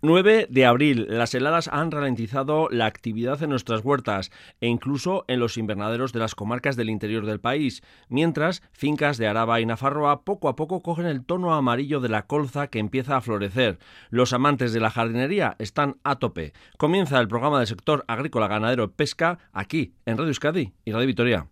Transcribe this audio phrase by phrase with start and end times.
[0.00, 1.06] 9 de abril.
[1.08, 6.20] Las heladas han ralentizado la actividad en nuestras huertas e incluso en los invernaderos de
[6.20, 10.82] las comarcas del interior del país, mientras fincas de Araba y Nafarroa poco a poco
[10.82, 13.78] cogen el tono amarillo de la colza que empieza a florecer.
[14.10, 16.52] Los amantes de la jardinería están a tope.
[16.76, 21.48] Comienza el programa del sector agrícola, ganadero pesca aquí en Radio Euskadi y Radio Vitoria.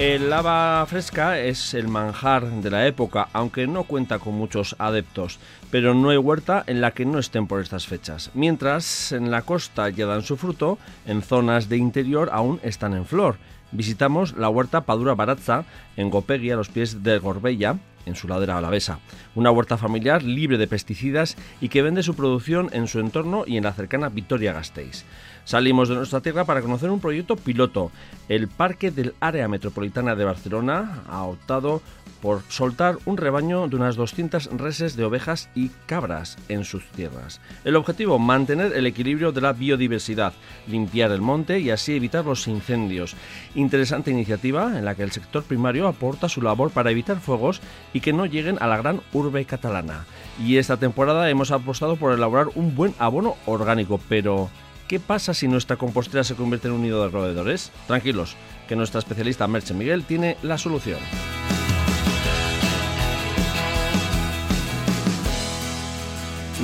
[0.00, 5.38] El lava fresca es el manjar de la época, aunque no cuenta con muchos adeptos,
[5.70, 8.30] pero no hay huerta en la que no estén por estas fechas.
[8.32, 13.04] Mientras en la costa ya dan su fruto, en zonas de interior aún están en
[13.04, 13.36] flor.
[13.72, 15.64] Visitamos la huerta Padura Baratza
[15.98, 17.76] en Gopegui, a los pies de Gorbella,
[18.06, 19.00] en su ladera alavesa.
[19.34, 23.58] Una huerta familiar libre de pesticidas y que vende su producción en su entorno y
[23.58, 25.04] en la cercana Vitoria-Gasteiz.
[25.50, 27.90] Salimos de nuestra tierra para conocer un proyecto piloto.
[28.28, 31.82] El Parque del Área Metropolitana de Barcelona ha optado
[32.22, 37.40] por soltar un rebaño de unas 200 reses de ovejas y cabras en sus tierras.
[37.64, 40.34] El objetivo, mantener el equilibrio de la biodiversidad,
[40.68, 43.16] limpiar el monte y así evitar los incendios.
[43.56, 47.60] Interesante iniciativa en la que el sector primario aporta su labor para evitar fuegos
[47.92, 50.06] y que no lleguen a la gran urbe catalana.
[50.38, 54.48] Y esta temporada hemos apostado por elaborar un buen abono orgánico, pero
[54.90, 57.70] ¿Qué pasa si nuestra compostera se convierte en un nido de roedores?
[57.86, 58.34] Tranquilos,
[58.66, 60.98] que nuestra especialista Merche Miguel tiene la solución.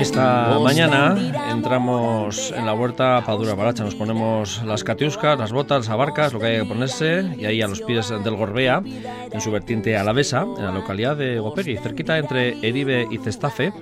[0.00, 1.16] Esta mañana
[1.50, 6.40] entramos en la huerta Padura Baracha, nos ponemos las catiuscas, las botas, las abarcas, lo
[6.40, 8.82] que hay que ponerse, y ahí a los pies del Gorbea,
[9.30, 13.72] en su vertiente alavesa, en la localidad de Gopegui, cerquita entre Eribe y Cestafe.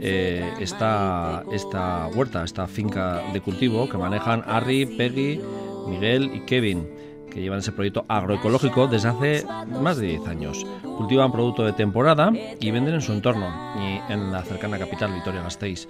[0.00, 5.40] Eh, está esta huerta, esta finca de cultivo que manejan Harry, Peggy,
[5.88, 7.01] Miguel y Kevin
[7.32, 9.46] que llevan ese proyecto agroecológico desde hace
[9.80, 10.66] más de 10 años.
[10.82, 13.50] Cultivan producto de temporada y venden en su entorno
[13.80, 15.88] y en la cercana capital, Vitoria-Gasteiz.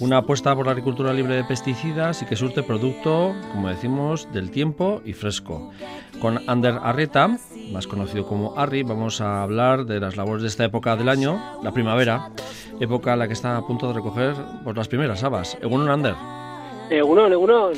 [0.00, 4.50] Una apuesta por la agricultura libre de pesticidas y que surte producto, como decimos, del
[4.50, 5.70] tiempo y fresco.
[6.20, 7.38] Con Ander Arrieta,
[7.72, 11.60] más conocido como Arri, vamos a hablar de las labores de esta época del año,
[11.62, 12.30] la primavera,
[12.80, 14.34] época en la que está a punto de recoger
[14.74, 15.56] las primeras habas.
[15.60, 16.14] Egunon, Ander.
[16.90, 17.72] Egunon, Egunon.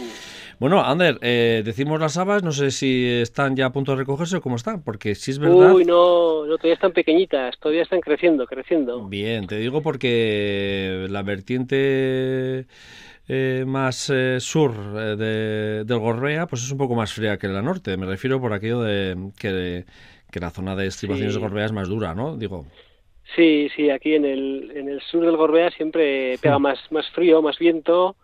[0.63, 4.37] Bueno, Ander, eh, decimos las habas, no sé si están ya a punto de recogerse
[4.37, 5.75] o cómo están, porque si es verdad...
[5.75, 9.09] Uy, no, no, todavía están pequeñitas, todavía están creciendo, creciendo.
[9.09, 12.67] Bien, te digo porque la vertiente
[13.27, 17.61] eh, más eh, sur de, del Gorbea, pues es un poco más fría que la
[17.61, 17.97] norte.
[17.97, 19.85] Me refiero por aquello de que,
[20.31, 22.37] que la zona de estribaciones de Gorbea es más dura, ¿no?
[22.37, 22.67] Digo...
[23.35, 27.43] Sí, sí, aquí en el, en el sur del Gorbea siempre pega más, más frío,
[27.43, 28.15] más viento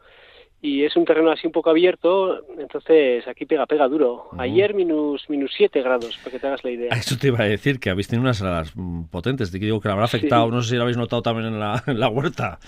[0.60, 4.28] y es un terreno así un poco abierto, entonces aquí pega, pega duro.
[4.38, 6.88] Ayer minus, minus 7 grados, para que te hagas la idea.
[6.92, 8.72] Eso te iba a decir, que habéis tenido unas heladas
[9.10, 11.60] potentes, te digo que la habrá afectado, no sé si lo habéis notado también en
[11.60, 12.58] la, en la huerta.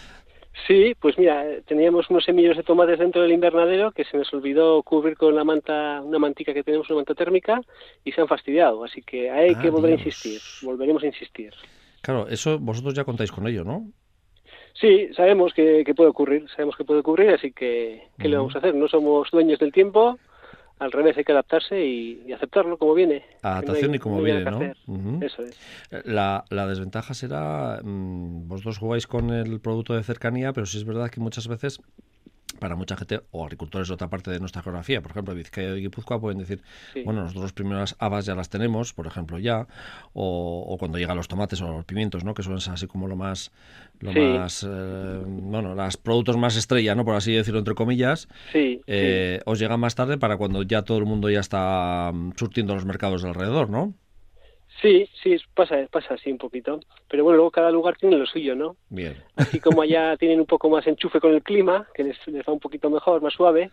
[0.67, 4.83] Sí, pues mira, teníamos unos semillos de tomates dentro del invernadero que se nos olvidó
[4.83, 7.61] cubrir con la manta, una mantica que tenemos, una manta térmica,
[8.05, 11.55] y se han fastidiado, así que hay que volver a insistir, volveremos a insistir.
[12.03, 13.91] Claro, eso vosotros ya contáis con ello, ¿no?
[14.75, 18.59] Sí, sabemos que, puede ocurrir, sabemos que puede ocurrir, así que ¿qué le vamos a
[18.59, 18.75] hacer?
[18.75, 20.19] No somos dueños del tiempo,
[20.81, 23.23] al revés hay que adaptarse y, aceptarlo como viene.
[23.43, 24.63] Adaptación y como viene, ¿no?
[25.25, 25.59] Eso es.
[26.05, 30.85] La, la desventaja será, mmm, vosotros jugáis con el producto de cercanía, pero sí es
[30.85, 31.81] verdad que muchas veces
[32.61, 35.81] para mucha gente o agricultores de otra parte de nuestra geografía, por ejemplo, Vizcaya y
[35.81, 36.63] Guipúzcoa pueden decir,
[37.05, 39.67] bueno, nosotros las primeras habas ya las tenemos, por ejemplo, ya,
[40.13, 42.35] o, cuando llegan los tomates o los pimientos, ¿no?
[42.35, 43.51] Que suelen ser así como lo más,
[43.99, 47.05] lo más, eh, bueno, los productos más estrella, ¿no?
[47.05, 51.07] Por así decirlo entre comillas, eh, os llegan más tarde para cuando ya todo el
[51.07, 53.95] mundo ya está mm, surtiendo los mercados de alrededor, ¿no?
[54.81, 56.81] Sí, sí, pasa, pasa así un poquito.
[57.09, 58.77] Pero bueno, luego cada lugar tiene lo suyo, ¿no?
[58.89, 59.23] Bien.
[59.37, 62.53] Así como allá tienen un poco más enchufe con el clima, que les, les va
[62.53, 63.71] un poquito mejor, más suave.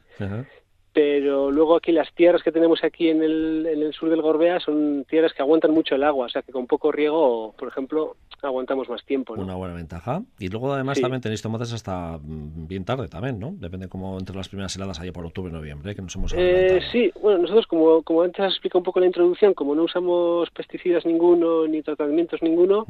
[0.97, 4.59] Pero luego aquí las tierras que tenemos aquí en el, en el sur del Gorbea
[4.59, 8.15] son tierras que aguantan mucho el agua, o sea que con poco riego, por ejemplo,
[8.41, 9.35] aguantamos más tiempo.
[9.35, 10.23] Una buena ventaja.
[10.39, 13.53] Y luego además también tenéis tomates hasta mm, bien tarde también, ¿no?
[13.59, 17.11] Depende cómo entre las primeras heladas allá por octubre, noviembre, que nos hemos eh, Sí,
[17.21, 21.05] bueno, nosotros como, como antes has explicado un poco la introducción, como no usamos pesticidas
[21.05, 22.87] ninguno ni tratamientos ninguno,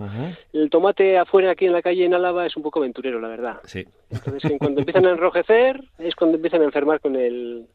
[0.53, 3.57] el tomate afuera aquí en la calle en Álava es un poco aventurero, la verdad.
[3.65, 3.86] Sí.
[4.10, 7.68] Entonces, cuando empiezan a enrojecer es cuando empiezan a enfermar con el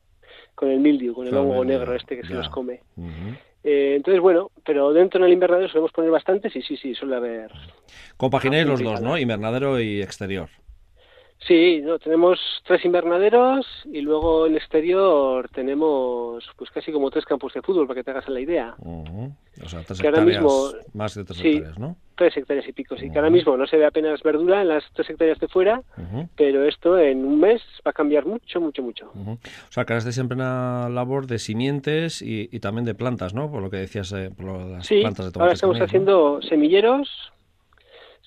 [0.54, 2.80] con el mildio, con el hongo negro este que se los come.
[3.64, 7.16] Eh, entonces, bueno, pero dentro en el invernadero solemos poner bastantes y sí, sí, suele
[7.16, 7.50] haber...
[8.16, 9.16] Compaginéis los dos, ¿no?
[9.16, 10.48] Invernadero y exterior.
[11.46, 17.52] Sí, no, tenemos tres invernaderos y luego en exterior tenemos pues casi como tres campos
[17.52, 18.74] de fútbol para que te hagas la idea.
[18.78, 20.44] O sea, tres hectáreas,
[20.94, 21.96] más de tres hectáreas, ¿no?
[22.14, 23.10] Tres hectáreas y pico, sí.
[23.10, 25.82] Que ahora mismo no se ve apenas verdura en las tres hectáreas de fuera,
[26.36, 29.10] pero esto en un mes va a cambiar mucho, mucho, mucho.
[29.14, 29.38] O
[29.70, 33.50] sea, que ahora siempre una labor de simientes y, también de plantas, ¿no?
[33.50, 35.40] Por lo que decías, eh, por las plantas de tomate.
[35.40, 37.32] ahora estamos haciendo semilleros,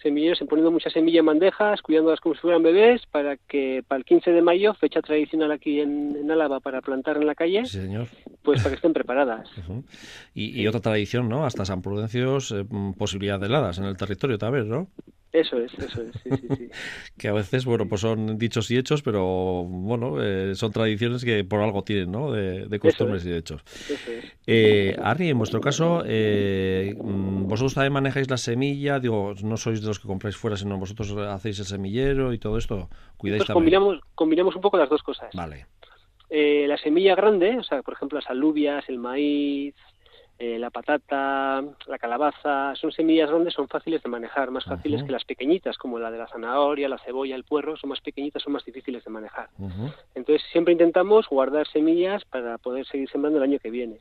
[0.06, 4.06] semilleros, poniendo muchas semillas en bandejas, cuidándolas como si fueran bebés, para que para el
[4.06, 8.08] 15 de mayo, fecha tradicional aquí en, Álava para plantar en la calle, señor.
[8.44, 9.50] pues para que estén preparadas.
[10.34, 11.46] y, otra tradición, ¿no?
[11.46, 12.66] Hasta San Prudencio, eh,
[12.98, 14.88] posibilidad de heladas en el territorio también, ¿no?
[15.36, 16.70] Eso es, eso es, sí, sí, sí.
[17.18, 21.44] que a veces, bueno, pues son dichos y hechos, pero bueno, eh, son tradiciones que
[21.44, 22.32] por algo tienen, ¿no?
[22.32, 23.62] De, costumbres y de hechos.
[23.66, 24.34] Eso es.
[24.48, 29.82] Eh, Ari, en vuestro caso, eh, mm, vosotros también manejáis la semilla, digo, no sois
[29.82, 33.56] de los que compráis fuera, sino vosotros hacéis el semillero y todo esto, cuidáis también.
[33.56, 35.32] Combinamos, combinamos un poco las dos cosas.
[35.34, 35.66] Vale.
[36.30, 39.76] la semilla grande, o sea, por ejemplo, las alubias, el maíz,
[40.38, 45.12] eh, la patata, la calabaza, son semillas grandes, son fáciles de manejar, más fáciles que
[45.12, 48.52] las pequeñitas, como la de la zanahoria, la cebolla, el puerro, son más pequeñitas, son
[48.52, 49.50] más difíciles de manejar.
[50.14, 54.00] Entonces siempre intentamos guardar semillas para poder seguir sembrando el año que viene.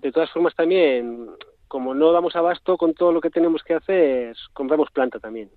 [0.00, 1.28] De todas formas también,
[1.68, 5.50] como no damos abasto con todo lo que tenemos que hacer, compramos planta también.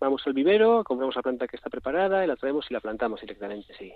[0.00, 3.20] Vamos al vivero, compramos la planta que está preparada y la traemos y la plantamos
[3.20, 3.92] directamente, sí.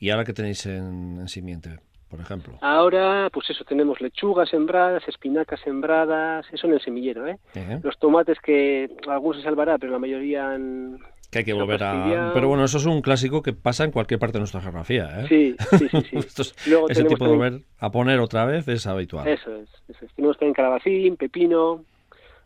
[0.00, 1.78] ¿Y ahora qué tenéis en, en simiente?
[2.08, 2.58] Por ejemplo?
[2.60, 7.38] Ahora, pues eso, tenemos lechugas sembradas, espinacas sembradas, eso en el semillero, ¿eh?
[7.82, 10.98] Los tomates que algunos se salvará, pero la mayoría han...
[11.30, 12.30] Que hay que volver a...
[12.32, 15.26] Pero bueno, eso es un clásico que pasa en cualquier parte de nuestra geografía, ¿eh?
[15.28, 16.16] Sí, sí, sí.
[16.88, 19.26] ese tipo de volver a poner otra vez es habitual.
[19.26, 20.14] Eso es, eso es.
[20.14, 21.84] Tenemos también calabacín, pepino,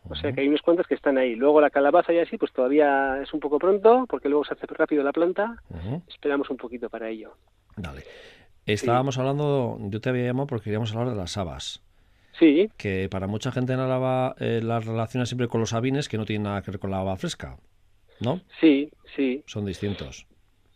[0.07, 1.35] o sea que hay unos cuantos que están ahí.
[1.35, 4.65] Luego la calabaza y así, pues todavía es un poco pronto, porque luego se hace
[4.67, 5.61] rápido la planta.
[6.07, 7.35] Esperamos un poquito para ello.
[7.75, 8.03] Dale.
[8.73, 11.81] Estábamos hablando, yo te había llamado porque queríamos hablar de las habas.
[12.37, 12.69] Sí.
[12.77, 16.25] Que para mucha gente en Álava eh, las relaciona siempre con los sabines, que no
[16.25, 17.57] tienen nada que ver con la haba fresca,
[18.21, 18.41] ¿no?
[18.61, 19.43] Sí, sí.
[19.45, 20.25] Son distintos.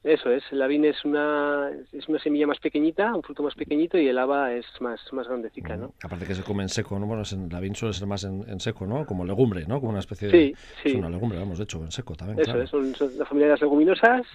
[0.04, 3.98] Eso es, el avín es una, es una semilla más pequeñita, un fruto más pequeñito
[3.98, 5.94] y el haba es más, más grandecica, ¿no?
[6.04, 7.06] Aparte que se come en seco, ¿no?
[7.06, 9.06] Bueno, el avín suele ser más en, seco, ¿no?
[9.06, 9.80] Como legumbre, ¿no?
[9.80, 10.38] Como una especie de...
[10.38, 10.90] Sí, sí.
[10.90, 13.62] Es una legumbre, hemos hecho en seco también, Eso es, son, la familia de las
[13.62, 14.28] leguminosas.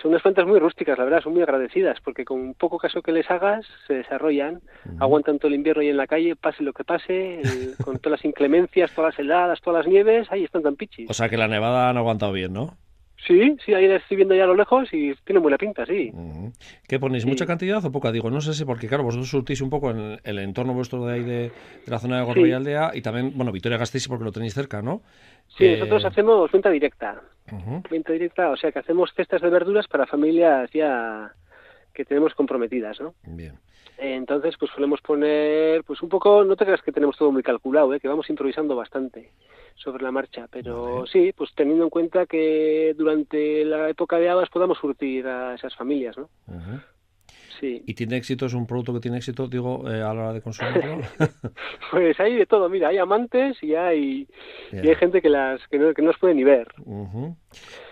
[0.00, 3.12] Son unas plantas muy rústicas, la verdad, son muy agradecidas, porque con poco caso que
[3.12, 4.60] les hagas, se desarrollan,
[4.98, 7.40] aguantan todo el invierno y en la calle, pase lo que pase,
[7.84, 11.10] con todas las inclemencias, todas las heladas, todas las nieves, ahí están tan pichis.
[11.10, 12.76] O sea que la nevada han aguantado bien, ¿no?
[13.26, 16.12] Sí, sí, ahí la estoy viendo ya a lo lejos y tiene buena pinta, sí.
[16.88, 17.24] ¿Qué ponéis?
[17.24, 18.10] ¿Mucha cantidad o poca?
[18.10, 21.14] Digo, no sé si porque, claro, vosotros surtís un poco en el, entorno vuestro de
[21.14, 21.52] ahí de,
[21.86, 24.82] la zona de Gorbea y Aldea y también, bueno, Vitoria Gasteiz porque lo tenéis cerca,
[24.82, 25.02] ¿no?
[25.56, 27.22] Sí, nosotros hacemos venta directa.
[27.90, 31.32] Venta directa, o sea que hacemos cestas de verduras para familias ya
[31.94, 33.14] que tenemos comprometidas, ¿no?
[33.24, 33.54] Bien.
[33.98, 37.94] Entonces, pues solemos poner, pues un poco, no te creas que tenemos todo muy calculado,
[37.94, 38.00] ¿eh?
[38.00, 39.30] que vamos improvisando bastante
[39.76, 44.50] sobre la marcha, pero sí, pues teniendo en cuenta que durante la época de habas
[44.50, 46.28] podamos surtir a esas familias, ¿no?
[47.60, 48.46] ¿Y tiene éxito?
[48.46, 51.00] ¿Es un producto que tiene éxito, digo, eh, a la hora de consumirlo?
[51.90, 54.26] pues hay de todo, mira, hay amantes y hay,
[54.72, 56.68] y hay gente que las que no, que no puede ni ver.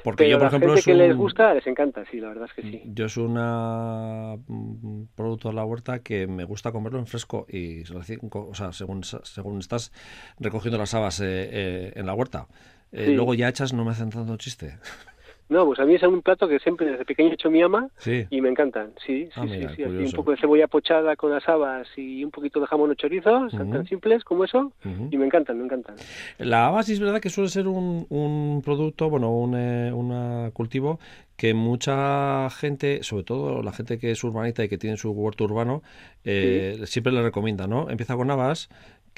[0.04, 2.62] Porque yo, por ejemplo, gente que les gusta, les encanta, sí, la verdad es que
[2.62, 2.82] sí.
[2.86, 7.82] Yo es un mm, producto de la huerta que me gusta comerlo en fresco y,
[7.92, 9.92] o sea, según, según estás
[10.38, 12.46] recogiendo las habas eh, eh, en la huerta.
[12.92, 14.78] Luego ya hechas no me hacen tanto chiste.
[15.50, 17.88] No, pues a mí es un plato que siempre desde pequeño he hecho mi ama
[18.30, 18.92] y me encantan.
[19.04, 19.82] Sí, sí, ah, sí, sí.
[19.82, 23.52] un poco de cebolla pochada con las habas y un poquito de jamón o chorizos,
[23.52, 24.72] tan simples como eso,
[25.10, 25.96] y me encantan, me encantan.
[26.38, 31.00] La haba sí es verdad que suele ser un, un producto, bueno, un eh, cultivo
[31.40, 35.44] que mucha gente, sobre todo la gente que es urbanita y que tiene su huerto
[35.44, 35.82] urbano,
[36.22, 37.88] eh, siempre le recomienda, ¿no?
[37.88, 38.68] Empieza con habas,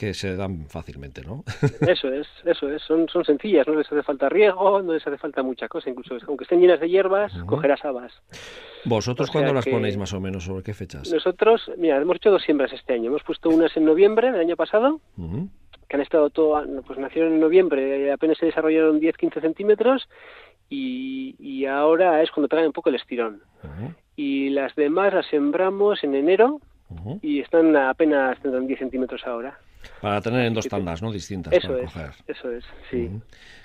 [0.02, 1.44] que se dan fácilmente, ¿no?
[1.88, 2.82] Eso es, eso es.
[2.82, 5.90] Son, son sencillas, no les hace falta riego, no les hace falta mucha cosa.
[5.90, 8.12] Incluso aunque estén llenas de hierbas, cogerás habas.
[8.85, 10.42] ¿Vosotros cuándo las ponéis más o menos?
[10.42, 11.09] ¿Sobre qué fechas?
[11.12, 13.11] Nosotros, mira, hemos hecho dos siembras este año.
[13.11, 15.00] Hemos puesto unas en noviembre del año pasado,
[15.88, 20.09] que han estado todo, pues nacieron en noviembre, apenas se desarrollaron 10-15 centímetros
[20.68, 23.40] y, y, ahora es cuando traen un poco el estirón.
[24.16, 26.61] Y las demás las sembramos en enero
[27.23, 29.61] y están apenas tendrán 10 centímetros ahora.
[30.01, 31.12] Para tener en dos tandas, ¿no?
[31.12, 31.53] Distintas.
[31.53, 32.11] Eso para es, coger.
[32.27, 33.11] eso es, sí.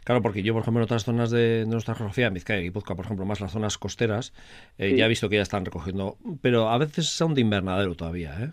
[0.04, 2.96] Claro, porque yo, por ejemplo, en otras zonas de, nuestra geografía, en Vizcaya y Puzca,
[2.96, 4.34] por ejemplo, más las zonas costeras,
[4.78, 8.36] eh, ya he visto que ya están recogiendo, pero a veces son de invernadero todavía,
[8.42, 8.52] ¿eh?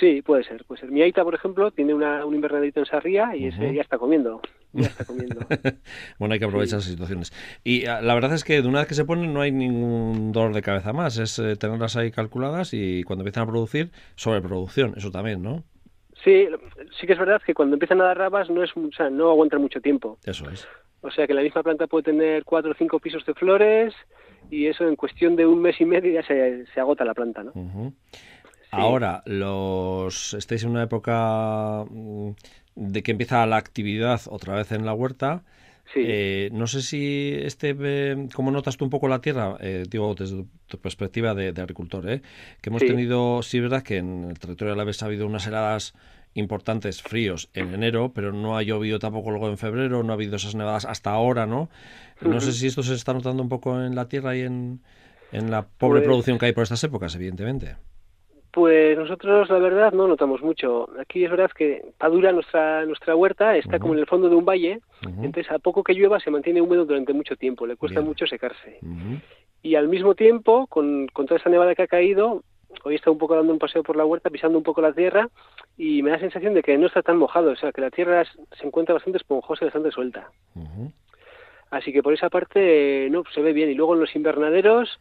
[0.00, 0.90] Sí, puede ser, puede ser.
[0.90, 4.40] Mi Aita, por ejemplo, tiene una, un invernaderito en Sarría y ese ya está comiendo.
[4.72, 5.38] Ya está comiendo.
[6.18, 7.32] bueno, hay que aprovechar esas situaciones.
[7.62, 10.32] Y ah, la verdad es que de una vez que se ponen no hay ningún
[10.32, 11.16] dolor de cabeza más.
[11.18, 15.62] Es eh, tenerlas ahí calculadas y cuando empiezan a producir, sobreproducción, eso también, ¿no?
[16.24, 16.48] Sí,
[16.98, 19.30] sí que es verdad que cuando empiezan a dar rabas no es, o sea, no
[19.30, 20.18] aguantan mucho tiempo.
[20.24, 20.66] Eso es.
[21.02, 23.94] O sea que la misma planta puede tener cuatro o cinco pisos de flores
[24.50, 27.44] y eso en cuestión de un mes y medio ya se, se agota la planta,
[27.44, 27.52] ¿no?
[28.70, 32.30] Ahora, los estáis en una época mm,
[32.74, 35.44] de que empieza la actividad otra vez en la huerta.
[35.94, 39.56] Eh, no sé si este, eh, ¿cómo notas tú un poco la tierra?
[39.60, 42.22] Eh, digo, desde tu perspectiva de, agricultor, ¿eh?
[42.60, 45.46] que hemos tenido, sí, verdad que en el territorio de la vez ha habido unas
[45.46, 45.94] heladas
[46.34, 50.36] importantes, fríos en enero, pero no ha llovido tampoco luego en febrero, no ha habido
[50.36, 51.70] esas nevadas hasta ahora, ¿no?
[52.20, 54.80] No sé si esto se está notando un poco en la tierra y en,
[55.30, 57.76] en la pobre Pues producción que hay por estas épocas, evidentemente.
[58.54, 60.88] Pues nosotros, la verdad, no notamos mucho.
[61.00, 64.44] Aquí es verdad que Padura, nuestra nuestra huerta, está como en el fondo de un
[64.44, 68.08] valle, entonces a poco que llueva se mantiene húmedo durante mucho tiempo, le cuesta Bien.
[68.08, 68.78] mucho secarse.
[69.60, 72.44] Y al mismo tiempo, con, con toda esa nevada que ha caído,
[72.84, 74.92] hoy he estado un poco dando un paseo por la huerta, pisando un poco la
[74.92, 75.28] tierra,
[75.76, 77.90] y me da la sensación de que no está tan mojado, o sea, que la
[77.90, 80.30] tierra se encuentra bastante esponjosa y bastante suelta.
[81.70, 83.68] Así que por esa parte, no, se ve bien.
[83.68, 85.00] Y luego en los invernaderos,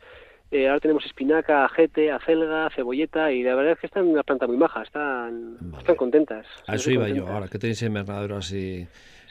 [0.53, 4.47] eh, ahora tenemos espinaca, ajete, acelga, cebolleta, y la verdad es que están una planta
[4.47, 5.79] muy maja, están, Vale.
[5.81, 6.45] están contentas.
[6.67, 7.47] A eso iba yo ahora.
[7.47, 8.87] ¿Qué tenéis en invernadero así?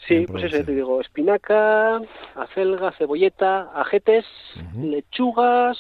[0.08, 2.00] Sí, pues eso, te digo, espinaca,
[2.34, 4.24] acelga, cebolleta, ajetes,
[4.76, 5.78] lechugas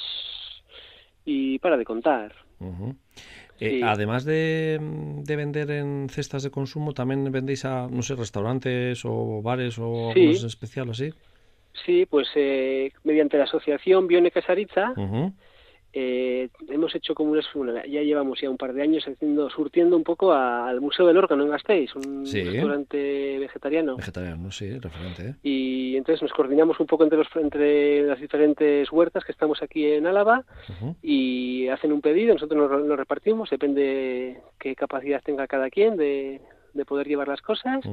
[1.24, 2.32] y para de contar.
[2.60, 3.80] Eh, Sí.
[3.84, 9.40] Además de, de vender en cestas de consumo, ¿también vendéis a, no sé, restaurantes o
[9.40, 10.20] bares o Sí.
[10.24, 11.10] en especial así?
[11.84, 14.92] Sí, pues eh, mediante la asociación Bione Casaritza
[15.94, 20.04] eh, hemos hecho como una, ya llevamos ya un par de años haciendo surtiendo un
[20.04, 22.42] poco a- al Museo del Órgano en Gasteiz, un Sí.
[22.42, 23.96] restaurante vegetariano.
[23.96, 25.28] Vegetariano, sí, referente.
[25.28, 25.34] ¿eh?
[25.42, 29.84] y entonces nos coordinamos un poco entre los entre las diferentes huertas que estamos aquí
[29.86, 30.44] en Álava
[31.02, 35.96] y hacen un pedido, nosotros nos, lo- lo repartimos, depende qué capacidad tenga cada quien
[35.98, 36.40] de,
[36.72, 37.84] de poder llevar las cosas.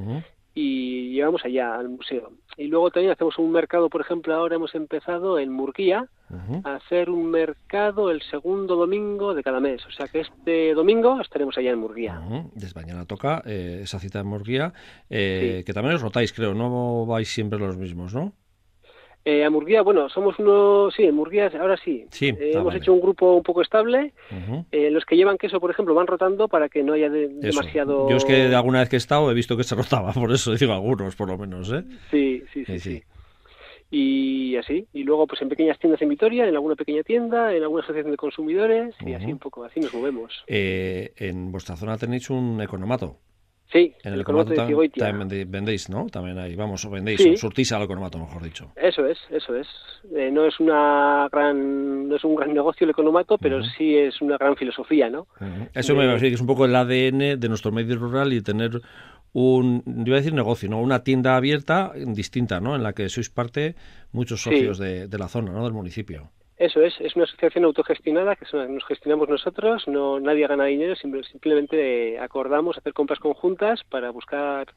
[0.62, 2.32] Y llevamos allá al museo.
[2.58, 6.62] Y luego también hacemos un mercado, por ejemplo, ahora hemos empezado en Murguía Ujú.
[6.66, 9.86] a hacer un mercado el segundo domingo de cada mes.
[9.86, 12.20] O sea que este domingo estaremos allá en Murguía.
[12.20, 12.52] Ujú.
[12.56, 14.74] Desde mañana toca eh, esa cita en Murguía,
[15.10, 15.64] eh, Sí.
[15.66, 18.34] que también os rotáis, creo, no vais siempre los mismos, ¿no?
[19.26, 22.06] Eh, a Murguía, bueno, somos unos, sí, en Murguía ahora sí.
[22.10, 22.78] Sí, Eh, ah, hemos vale.
[22.80, 24.14] hecho un grupo un poco estable.
[24.72, 28.10] Eh, los que llevan queso, por ejemplo, van rotando para que no haya de- demasiado...
[28.10, 30.32] Yo es que de alguna vez que he estado he visto que se rotaba, por
[30.32, 31.84] eso digo algunos, por lo menos, ¿eh?
[32.10, 32.96] Sí, sí, sí, Sí, sí.
[32.98, 33.04] sí.
[33.92, 37.64] Y así, y luego pues en pequeñas tiendas en Vitoria, en alguna pequeña tienda, en
[37.64, 40.44] alguna asociación de consumidores, y así un poco, así nos movemos.
[40.46, 43.18] Eh, en vuestra zona tenéis un economato.
[43.72, 45.12] Sí, En el de Cigoitia.
[45.12, 46.08] también vendéis, ¿no?
[46.08, 47.38] También ahí, vamos, vendéis, Sí.
[47.38, 48.72] surtís al economato, mejor dicho.
[48.76, 49.68] Eso es, eso es.
[50.16, 54.22] Eh, no es una gran, no es un gran negocio el economato, pero sí es
[54.22, 55.28] una gran filosofía, ¿no?
[55.74, 58.82] Eso me parece que es un poco el ADN de nuestro medio rural y tener
[59.34, 60.82] un, yo iba a decir negocio, ¿no?
[60.82, 62.76] Una tienda abierta distinta, ¿no?
[62.76, 63.76] En la que sois parte
[64.12, 64.50] muchos Sí.
[64.50, 65.64] socios de, de la zona, ¿no?
[65.64, 66.32] Del municipio.
[66.60, 71.24] Eso es, es una asociación autogestionada que nos gestionamos nosotros, no nadie gana dinero, simple-
[71.24, 74.68] simplemente eh, acordamos hacer compras conjuntas para buscar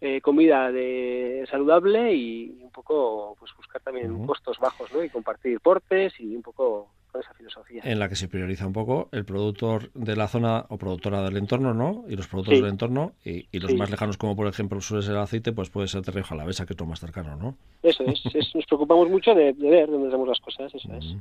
[0.00, 5.04] eh, comida de saludable y un poco pues buscar también costos bajos, ¿no?
[5.04, 7.82] Y compartir portes y un poco con esa filosofía.
[7.84, 11.36] En la que se prioriza un poco el productor de la zona o productora del
[11.36, 12.04] entorno, ¿no?
[12.08, 12.60] Y los productos Sí.
[12.62, 13.76] del entorno y, y los Sí.
[13.76, 16.72] más lejanos, como por ejemplo suele ser el aceite, pues puede ser Rioja Alavesa, que
[16.74, 17.56] es lo más cercano, ¿no?
[17.82, 21.16] Eso es, es- nos preocupamos mucho de, de ver dónde hacemos las cosas, eso es.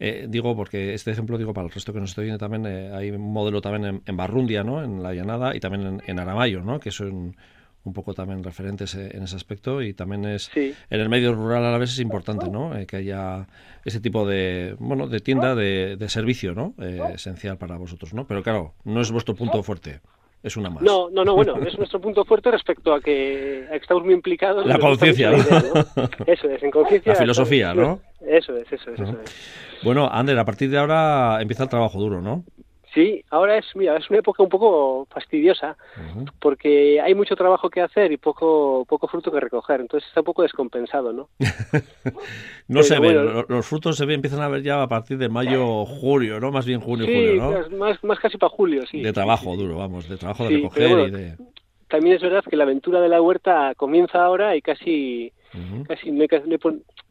[0.00, 2.92] Eh, digo, porque este ejemplo, digo, para el resto que nos estoy viendo también, eh,
[2.94, 4.82] hay un modelo también en, en Barrundia, ¿no?
[4.82, 6.80] En la llanada y también en, en Aramayo, ¿no?
[6.80, 7.36] Que son
[7.84, 10.74] un poco también referentes eh, en ese aspecto y también es Sí.
[10.90, 12.76] en el medio rural a la vez es importante, ¿no?
[12.76, 13.46] Eh, que haya
[13.84, 16.74] ese tipo de, bueno, de tienda de, de servicio, ¿no?
[16.80, 18.26] Eh, esencial para vosotros, ¿no?
[18.26, 20.00] Pero claro, no es vuestro punto fuerte.
[20.42, 20.82] es una más.
[20.82, 24.66] No, no, no, bueno, es nuestro punto fuerte respecto a que, estamos muy implicados.
[24.66, 25.36] La conciencia, ¿no?
[26.26, 27.12] Eso es, en conciencia.
[27.12, 28.00] La filosofía, ¿no?
[28.26, 29.80] Eso es, eso es, eso es.
[29.82, 32.44] Bueno, Ander, a partir de ahora empieza el trabajo duro, ¿no?
[32.94, 35.76] Sí, ahora es, mira, es una época un poco fastidiosa
[36.40, 40.26] porque hay mucho trabajo que hacer y poco poco fruto que recoger, entonces está un
[40.26, 41.28] poco descompensado, ¿no?
[42.68, 46.38] no se ven, los, frutos se empiezan a ver ya a partir de mayo, julio,
[46.38, 46.52] ¿no?
[46.52, 47.76] Más bien junio, julio, ¿no?
[47.76, 49.02] Más, más casi para julio, sí.
[49.02, 51.36] De trabajo duro, vamos, de trabajo de recoger y de...
[51.88, 55.32] También es verdad que la aventura de la huerta comienza ahora y casi,
[55.86, 56.58] casi me, me,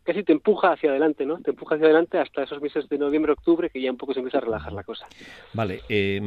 [0.04, 1.40] casi te empuja hacia adelante, ¿no?
[1.40, 4.20] Te empuja hacia adelante hasta esos meses de noviembre, octubre, que ya un poco se
[4.20, 5.08] empieza a relajar la cosa.
[5.54, 5.82] Vale.
[5.90, 6.22] Eh,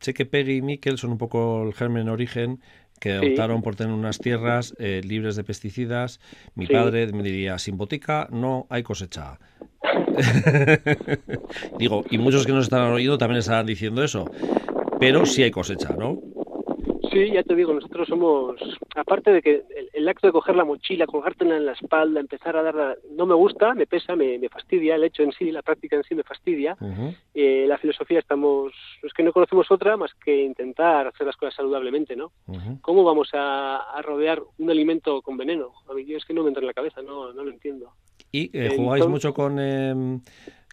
[0.00, 2.60] sé que Peggy y Mikkel son un poco el germen origen
[3.02, 6.20] que optaron por tener unas tierras eh, libres de pesticidas.
[6.54, 9.40] Mi padre me diría, sin botica no hay cosecha.
[11.78, 14.30] Digo, y muchos que nos están oyendo también estarán diciendo eso.
[15.00, 16.20] Pero sí hay cosecha, ¿no?
[17.10, 18.56] Sí, ya te digo, nosotros somos,
[18.94, 22.62] aparte de que el, acto de coger la mochila, colgártela en la espalda, empezar a
[22.62, 26.04] darla, no me gusta, me pesa, me, fastidia, el hecho en sí, la práctica en
[26.04, 26.76] sí me fastidia.
[27.34, 31.54] Eh, la filosofía estamos, es que no conocemos otra más que intentar hacer las cosas
[31.54, 32.32] saludablemente, ¿no?
[32.80, 35.72] ¿Cómo vamos a, rodear un alimento con veneno?
[35.88, 37.92] A mí es que no me entra en la cabeza, no, no lo entiendo.
[38.30, 39.58] ¿Y eh, jugáis mucho con...
[39.58, 40.20] Eh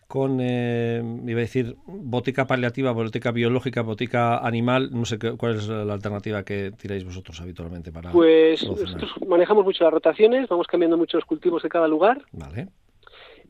[0.09, 5.57] con, eh, iba a decir, botica paliativa, botica biológica, botica animal, no sé qué, cuál
[5.57, 8.11] es la alternativa que tiráis vosotros habitualmente para...
[8.11, 12.23] Pues nosotros manejamos mucho las rotaciones, vamos cambiando mucho los cultivos de cada lugar.
[12.31, 12.69] Vale.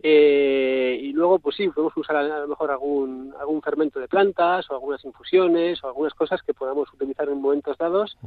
[0.04, 4.70] Eh, y luego, pues sí, podemos usar a lo mejor algún, algún fermento de plantas
[4.70, 8.18] o algunas infusiones o algunas cosas que podamos utilizar en momentos dados,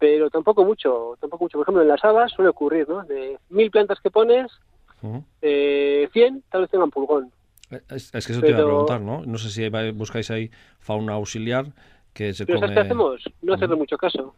[0.00, 1.58] pero tampoco mucho, tampoco mucho.
[1.58, 3.04] Por ejemplo, en las habas suele ocurrir, ¿no?
[3.04, 4.50] De mil plantas que pones,
[5.40, 7.30] eh, 100 tal vez tengan pulgón.
[7.88, 9.24] Es, que eso te iba a preguntar, ¿no?
[9.24, 11.72] No sé si buscáis ahí fauna auxiliar
[12.12, 12.72] que se ¿Pero come...
[12.72, 13.22] ¿qué hacemos?
[13.42, 14.34] No hacerle mucho caso,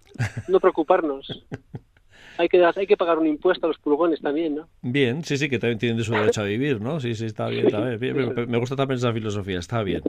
[0.48, 1.46] no preocuparnos.
[2.38, 4.68] hay que, hay que pagar un impuesto a los pulgones también, ¿no?
[4.80, 7.00] Bien, sí, sí, que también tienen su derecho a vivir, ¿no?
[7.00, 8.34] Sí, sí, está bien, está bien.
[8.48, 10.02] Me gusta también esa filosofía, está bien.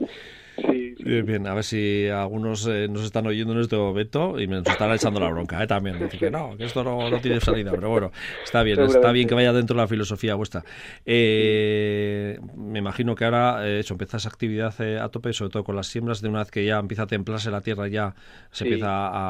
[1.01, 4.67] Bien, a ver si algunos eh, nos están oyendo en este momento y me nos
[4.67, 5.67] están echando la bronca, ¿eh?
[5.67, 5.97] También.
[5.97, 8.11] Decir que no, que esto no, tiene salida, pero bueno,
[8.43, 10.63] está bien, está bien que vaya dentro de la filosofía vuestra.
[11.05, 15.75] Eh, me imagino que ahora, eh, eso, empieza esa actividad a tope, sobre todo con
[15.75, 18.13] las siembras, de una vez que ya empieza a templarse la tierra, ya
[18.51, 18.87] se empieza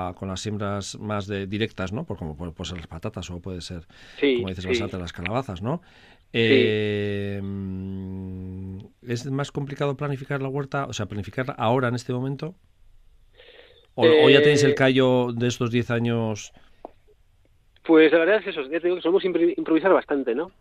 [0.08, 2.04] a, con las siembras más de, directas, ¿no?
[2.04, 3.88] Por como las patatas o puede ser,
[4.20, 5.82] como dices, las, las calabazas, ¿no?
[6.34, 7.42] Eh,
[9.08, 12.56] ¿Es más complicado planificar la huerta, o sea, planificarla ahora en este momento?
[13.96, 16.54] ¿O, ya tenéis el eh, callo de estos 10 años?
[17.84, 20.52] Pues la verdad es eso, ya te digo que solemos improvisar bastante, ¿no?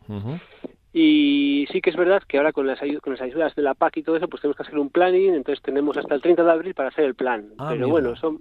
[0.93, 3.99] Y sí que es verdad que ahora con las, con las ayudas de la PAC
[3.99, 6.51] y todo eso, pues tenemos que hacer un planning, entonces tenemos hasta el 30 de
[6.51, 7.51] abril para hacer el plan.
[7.59, 8.41] Ah, Pero bueno, son,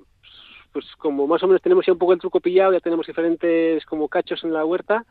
[0.77, 3.83] pues como más o menos tenemos ya un poco el truco pillado, ya tenemos diferentes
[3.87, 5.03] como cachos en la huerta,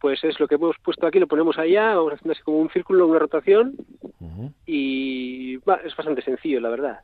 [0.00, 2.70] pues es lo que hemos puesto aquí, lo ponemos allá, vamos haciendo así como un
[2.70, 3.76] círculo, una rotación,
[4.66, 7.00] y es bastante sencillo, la verdad.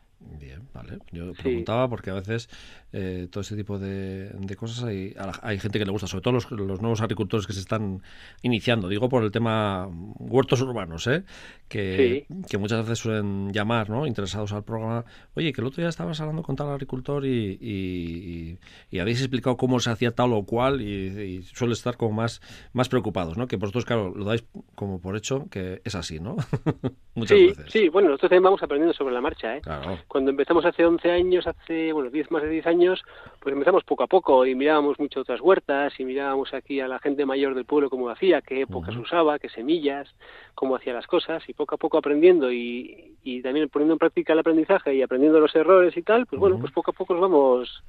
[0.75, 0.99] Vale.
[1.11, 2.49] Yo preguntaba porque a veces
[2.93, 6.81] eh, todo ese tipo de, cosas hay, hay gente que le gusta, sobre todo los,
[6.81, 8.03] nuevos agricultores que se están
[8.43, 8.89] iniciando.
[8.89, 11.25] Digo por el tema huertos urbanos, ¿eh?
[11.69, 14.07] que, que muchas veces suelen llamar, ¿no?
[14.07, 15.05] interesados al programa.
[15.35, 18.59] Oye, que el otro día estabas hablando con tal agricultor y,
[18.91, 22.41] y, habéis explicado cómo se hacía tal o cual y, suele estar como más,
[22.73, 23.47] más preocupados, ¿no?
[23.49, 26.37] Que vosotros, claro, lo dais como por hecho que es así, ¿no?
[27.15, 27.67] muchas sí, veces.
[27.73, 29.61] Sí, bueno, nosotros también vamos aprendiendo sobre la marcha, ¿eh?
[29.61, 33.03] Claro cuando empezamos hace 11 años, hace, bueno, 10, más de 10 años,
[33.41, 36.99] pues empezamos poco a poco y mirábamos mucho otras huertas y mirábamos aquí a la
[36.99, 40.09] gente mayor del pueblo cómo hacía, qué épocas usaba, qué semillas,
[40.55, 44.33] cómo hacía las cosas y poco a poco aprendiendo y, y también poniendo en práctica
[44.33, 47.23] el aprendizaje y aprendiendo los errores y tal, pues bueno, pues poco a poco nos
[47.23, 47.83] vamos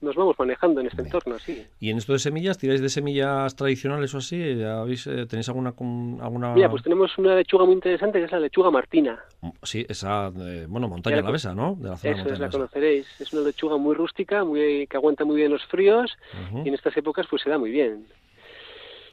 [0.00, 1.66] nos vamos manejando en este entorno, sí.
[1.80, 4.36] ¿Y en esto de semillas, tiráis de semillas tradicionales o así?
[4.40, 6.54] Eh, ¿Tenéis alguna, alguna...?
[6.54, 9.18] Mira, pues tenemos una lechuga muy interesante que es la lechuga martina.
[9.40, 10.30] Mm, sí, esa,
[10.68, 11.76] bueno, montaña la besa, ¿no?
[11.76, 13.06] De la zona Eso es, la conoceréis.
[13.20, 16.16] Es una lechuga muy rústica, muy que aguanta muy bien los fríos
[16.64, 18.06] y en estas épocas pues se da muy bien.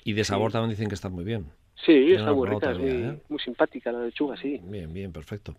[0.04, 1.46] Y de sabor también dicen que está muy bien.
[1.76, 3.18] Sí, está muy rica, ¿eh?
[3.28, 4.62] muy, simpática la lechuga, sí.
[4.64, 5.56] Bien, bien, perfecto.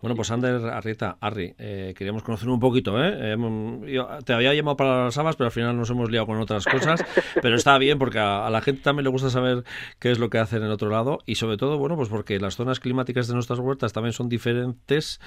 [0.00, 3.36] Bueno, pues Ander Arrieta, Arri, eh, queríamos conocer un poquito, ¿eh?
[3.86, 6.64] Yo te había llamado para las habas, pero al final nos hemos liado con otras
[6.64, 7.04] cosas,
[7.42, 9.64] pero está bien porque a, la gente también le gusta saber
[9.98, 12.38] qué es lo que hacen en el otro lado y sobre todo, bueno, pues porque
[12.38, 15.20] las zonas climáticas de nuestras huertas también son diferentes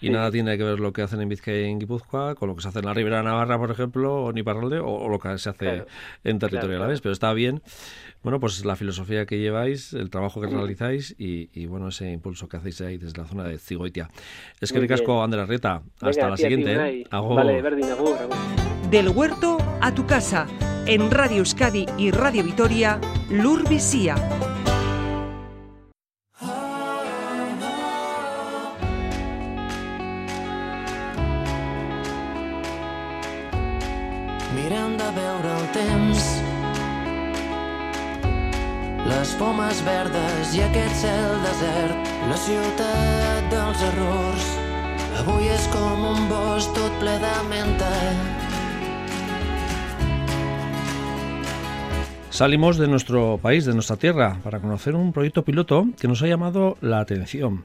[0.00, 2.54] y nada tiene que ver lo que hacen en Vizcaya y en Guipúzcoa con lo
[2.54, 5.38] que se hace en la Ribera Navarra, por ejemplo, o en Iparralde, o, lo que
[5.38, 5.86] se hace
[6.22, 7.62] en territorio a la vez, pero está bien.
[8.22, 12.56] Bueno, pues la filosofía que lleváis el trabajo que realizáis y, bueno, ese impulso que
[12.56, 14.08] hacéis ahí desde la zona de Cigoitia.
[14.60, 15.82] Es que ricasco, Andrea Rieta.
[16.00, 16.72] Hasta la siguiente.
[16.74, 17.06] ¿eh?
[17.10, 17.62] Vale,
[18.90, 20.46] Del huerto a tu casa.
[20.86, 22.98] En Radio Euskadi y Radio Vitoria,
[23.30, 24.14] Lur Visía.
[42.48, 44.46] Ciutat dels errors.
[45.20, 47.92] Avui és com un bosc tot ple de menta.
[52.38, 56.28] Salimos de nuestro país, de nuestra tierra, para conocer un proyecto piloto que nos ha
[56.28, 57.64] llamado la atención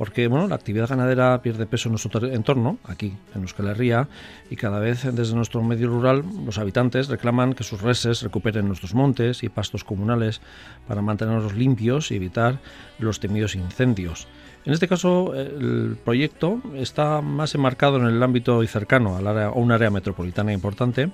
[0.00, 4.08] porque bueno, la actividad ganadera pierde peso en nuestro entorno, aquí en Euskal Herria,
[4.48, 8.94] y cada vez desde nuestro medio rural los habitantes reclaman que sus reses recuperen nuestros
[8.94, 10.40] montes y pastos comunales
[10.88, 12.60] para mantenerlos limpios y evitar
[12.98, 14.26] los temidos incendios.
[14.66, 19.46] En este caso, el proyecto está más enmarcado en el ámbito y cercano al área,
[19.46, 21.10] a un área metropolitana importante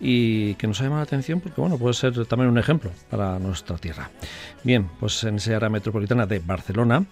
[0.00, 3.38] y que nos ha llamado la atención porque bueno, puede ser también un ejemplo para
[3.38, 4.10] nuestra tierra.
[4.64, 7.04] Bien, pues en esa área metropolitana de Barcelona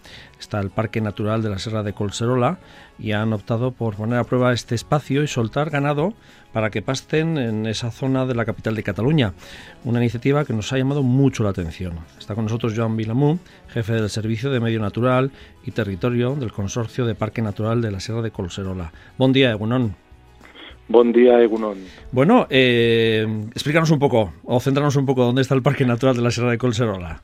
[0.44, 2.58] está el Parque Natural de la Sierra de Colserola
[2.98, 6.12] y han optado por poner a prueba este espacio y soltar ganado
[6.52, 9.32] para que pasten en esa zona de la capital de Cataluña.
[9.84, 11.94] Una iniciativa que nos ha llamado mucho la atención.
[12.18, 15.32] Está con nosotros Joan Vilamú, jefe del Servicio de Medio Natural
[15.64, 18.92] y Territorio del Consorcio de Parque Natural de la Sierra de Colserola.
[19.16, 19.96] Buen día, Egunon.
[20.88, 21.78] Buen día, Egunon.
[22.12, 26.22] Bueno, eh, explícanos un poco, o centrarnos un poco, ¿dónde está el Parque Natural de
[26.22, 27.22] la Sierra de Colserola?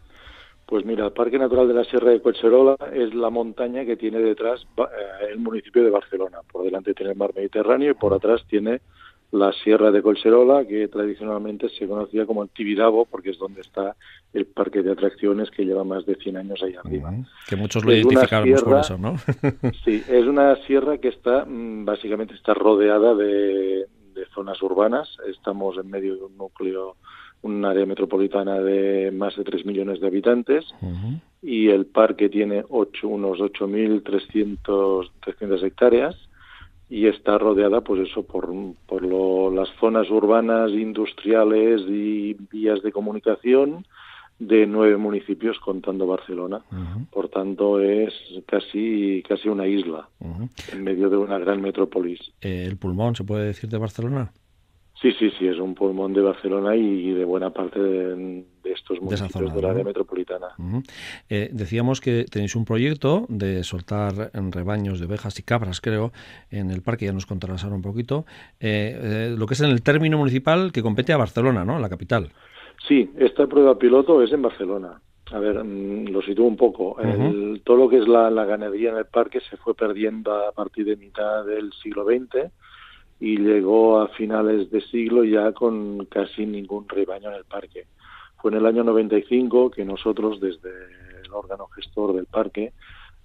[0.70, 4.20] Pues mira, el Parque Natural de la Sierra de Colserola es la montaña que tiene
[4.20, 6.38] detrás eh, el municipio de Barcelona.
[6.50, 8.80] Por delante tiene el mar Mediterráneo y por atrás tiene
[9.32, 13.96] la Sierra de Colserola, que tradicionalmente se conocía como Tibidabo, porque es donde está
[14.32, 17.12] el parque de atracciones que lleva más de 100 años ahí arriba.
[17.48, 19.16] Que muchos lo identificaron por eso, ¿no?
[19.84, 23.86] sí, es una sierra que está, mm, básicamente está rodeada de,
[24.34, 25.08] zonas urbanas.
[25.28, 26.96] Estamos en medio de un núcleo,
[27.42, 30.66] un área metropolitana de más de 3 millones de habitantes.
[31.42, 36.16] Y el parque tiene ocho, unos 8.300 hectáreas
[36.90, 38.52] y está rodeada pues eso por,
[38.86, 39.04] por
[39.54, 43.86] las zonas urbanas, industriales y vías de comunicación
[44.40, 46.62] de nueve municipios contando Barcelona.
[47.12, 48.12] Por tanto, es
[48.46, 50.08] casi, casi una isla
[50.72, 52.18] en medio de una gran metrópolis.
[52.40, 54.32] ¿El pulmón se puede decir de Barcelona?
[55.00, 59.54] Sí, sí, sí, es un pulmón de Barcelona y de buena parte de, estos municipios
[59.54, 60.48] de, la área metropolitana.
[61.30, 66.12] Eh, decíamos que tenéis un proyecto de soltar en rebaños de ovejas y cabras, creo,
[66.50, 68.26] en el parque, ya nos contarás ahora un poquito,
[68.60, 71.88] eh, eh, lo que es en el término municipal que compete a Barcelona, ¿no?, la
[71.88, 72.28] capital.
[72.86, 75.00] Sí, esta prueba piloto es en Barcelona.
[75.32, 76.96] A ver, mm, lo sitúo un poco.
[77.64, 80.84] todo lo que es la, la ganadería en el parque se fue perdiendo a partir
[80.84, 82.52] de mitad del siglo XX
[83.20, 87.86] y llegó a finales de siglo ya con casi ningún rebaño en el parque.
[88.40, 90.70] Fue en el año 95 que nosotros, desde
[91.22, 92.72] el órgano gestor del parque,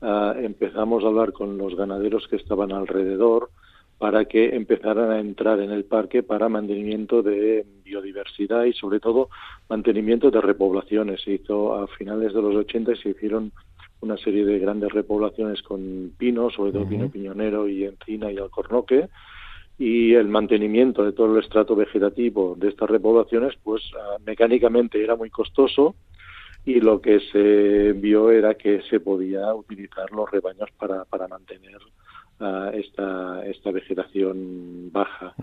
[0.01, 3.49] ah, empezamos a hablar con los ganaderos que estaban alrededor
[3.97, 9.29] para que empezaran a entrar en el parque para mantenimiento de biodiversidad y sobre todo
[9.69, 11.21] mantenimiento de repoblaciones.
[11.21, 13.53] Se hizo a finales de los 80 y se hicieron
[14.01, 19.08] una serie de grandes repoblaciones con pinos, sobre todo pino piñonero y encina y alcornoque,
[19.78, 25.16] y el mantenimiento de todo el estrato vegetativo de estas repoblaciones, pues ah, mecánicamente era
[25.16, 25.96] muy costoso
[26.66, 31.78] y lo que se vio era que se podía utilizar los rebaños para, para mantener
[32.40, 35.36] ah, esta, esta vegetación baja.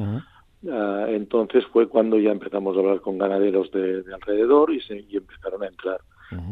[0.70, 5.16] Ah, entonces fue cuando ya empezamos a hablar con ganaderos de, alrededor y, se, y
[5.16, 6.00] empezaron a entrar.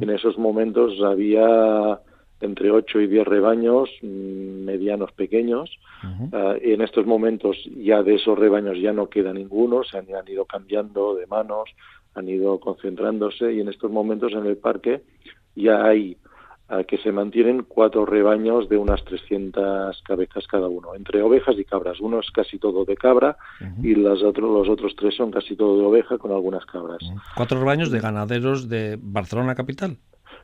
[0.02, 1.98] En esos momentos había
[2.40, 5.70] entre 8 y 10 rebaños mm, medianos pequeños.
[6.62, 10.46] Y en estos momentos ya de esos rebaños ya no queda ninguno, se han, ido
[10.46, 11.68] cambiando de manos,
[12.14, 15.02] han ido concentrándose y en estos momentos en el parque
[15.54, 16.16] ya hay
[16.70, 21.64] ah, que se mantienen cuatro rebaños de unas 300 cabezas cada uno, entre ovejas y
[21.64, 22.00] cabras.
[22.00, 23.36] Uno es casi todo de cabra
[23.82, 27.00] y las otros, los otros tres son casi todo de oveja con algunas cabras.
[27.36, 29.98] ¿Cuatro rebaños de ganaderos de Barcelona capital?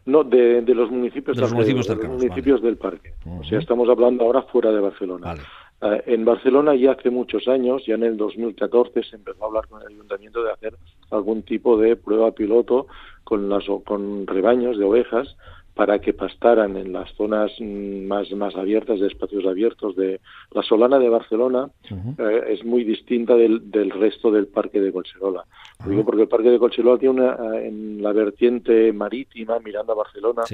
[0.06, 3.14] No, de, los municipios, de los municipios, del parque.
[3.26, 5.34] O sea, estamos hablando ahora fuera de Barcelona.
[5.82, 9.66] Eh, en Barcelona ya hace muchos años, ya en el 2014, se empezó a hablar
[9.68, 10.74] con el ayuntamiento de hacer
[11.10, 12.86] algún tipo de prueba piloto
[13.24, 15.36] con, las, con rebaños de ovejas
[15.76, 19.94] para que pastaran en las zonas mm, más, más abiertas, de espacios abiertos.
[19.94, 20.20] de
[20.52, 25.44] La Solana de Barcelona eh, es muy distinta del, del, resto del Parque de Colserola.
[25.86, 29.96] digo porque el Parque de Colserola tiene una, eh, en la vertiente marítima, mirando a
[29.96, 30.44] Barcelona,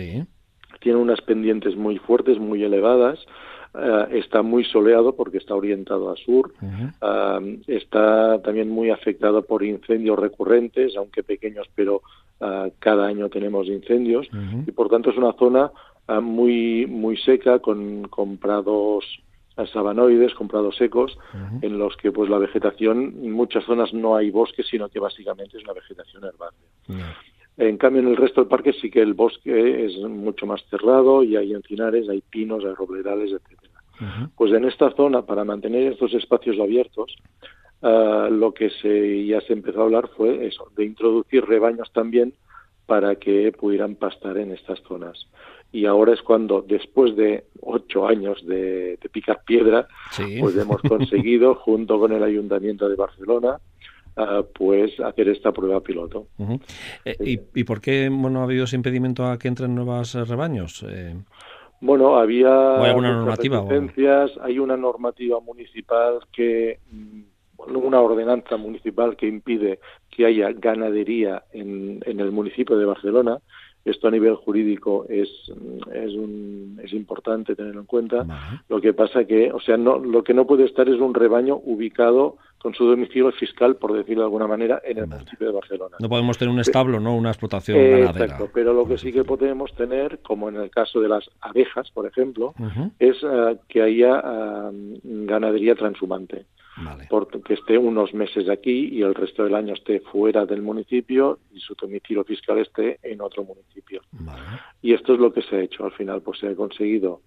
[0.81, 3.25] tiene unas pendientes muy fuertes, muy elevadas,
[3.75, 6.53] eh, está muy soleado porque está orientado a sur,
[7.67, 12.03] está también muy afectado por incendios recurrentes, aunque pequeños, pero
[12.41, 14.29] uh, cada año tenemos incendios.
[14.67, 15.71] Y por tanto es una zona
[16.09, 19.05] uh, muy muy seca con, con prados
[19.73, 21.17] sabanoides, con prados secos,
[21.61, 25.59] en los que pues la vegetación, en muchas zonas no hay bosque, sino que básicamente
[25.59, 27.17] es una vegetación herbácea.
[27.59, 31.23] En cambio, en el resto del parque sí que el bosque es mucho más cerrado
[31.23, 33.73] y hay encinares, hay pinos, hay robledales, etcétera.
[34.37, 37.15] Pues en esta zona, para mantener estos espacios abiertos,
[37.83, 42.35] uh, lo que se ya se empezó a hablar fue eso, de introducir rebaños también
[42.87, 45.29] para que pudieran pastar en estas zonas.
[45.71, 49.87] Y ahora es cuando, después de ocho años de, de picar piedra,
[50.41, 53.59] pues hemos conseguido, junto con el Ayuntamiento de Barcelona,
[54.15, 56.27] Uh, pues hacer esta prueba piloto.
[57.05, 60.85] eh, ¿y, ¿y, por qué bueno, ha habido ese impedimento a que entren nuevos rebaños?
[60.87, 61.15] Eh...
[61.81, 63.63] Bueno, había ¿O alguna normativa.
[63.63, 63.69] O...
[64.43, 67.23] Hay una normativa municipal que mm,
[67.75, 73.39] una ordenanza municipal que impide que haya ganadería en, en el municipio de Barcelona
[73.85, 75.29] esto a nivel jurídico es,
[75.93, 78.23] es, un, es importante tenerlo en cuenta.
[78.23, 78.61] Vale.
[78.69, 81.57] Lo que pasa que, o sea, no, lo que no puede estar es un rebaño
[81.57, 85.17] ubicado con su domicilio fiscal, por decirlo de alguna manera, en el vale.
[85.17, 85.97] municipio de Barcelona.
[85.99, 87.17] No podemos tener un establo, ¿no?
[87.17, 88.25] Una explotación eh, ganadera.
[88.25, 91.91] Exacto, pero lo que sí que podemos tener, como en el caso de las abejas,
[91.91, 92.91] por ejemplo, uh -huh.
[92.99, 94.71] es uh, que haya uh,
[95.03, 96.47] ganadería transhumante.
[96.75, 97.07] Vale.
[97.11, 101.61] porque esté unos meses aquí y el resto del año esté fuera del municipio y
[101.61, 104.01] su domicilio fiscal esté en otro municipio.
[104.13, 104.41] Vale.
[104.81, 105.85] Y esto es lo que se ha hecho.
[105.85, 107.21] Al final, pues se ha conseguido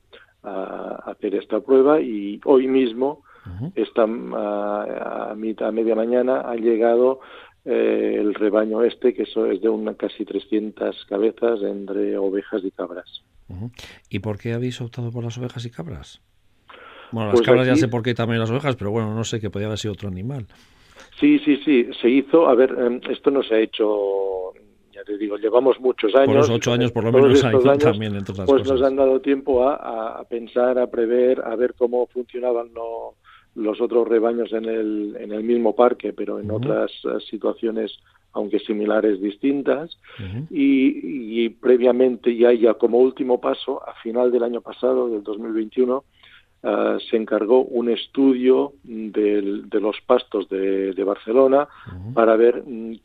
[0.43, 3.71] uh, hacer esta prueba y hoy mismo, uh -huh.
[3.75, 7.19] esta, uh, a, media mañana, ha llegado
[7.65, 12.71] eh, el rebaño este, que eso es de una casi 300 cabezas entre ovejas y
[12.71, 13.23] cabras.
[13.47, 13.71] Uh -huh.
[14.10, 16.21] ¿Y por qué habéis optado por las ovejas y cabras?
[17.12, 17.75] Bueno, las pues cabras aquí...
[17.75, 19.93] ya sé por qué también las ovejas, pero bueno, no sé que podía haber sido
[19.93, 20.45] otro animal.
[21.19, 24.53] Sí, sí, sí, se hizo, a ver, eh, esto no se ha hecho,
[24.91, 26.27] ya te digo, llevamos muchos años.
[26.27, 28.79] Por los ocho años por lo menos ha años, también, entre otras pues cosas.
[28.79, 32.73] nos han dado tiempo a, a, pensar, a prever, a ver cómo funcionaban
[33.56, 36.58] los otros rebaños en el, en el mismo parque, pero en uh -huh.
[36.58, 37.98] otras uh, situaciones
[38.34, 40.48] aunque similares distintas, uh -huh.
[40.52, 46.04] y, y, previamente ya, ya como último paso, a final del año pasado, del 2021,
[46.63, 52.13] Uh, se encargó un estudio de, de los pastos de, de Barcelona uh -huh.
[52.15, 52.96] para ver mm,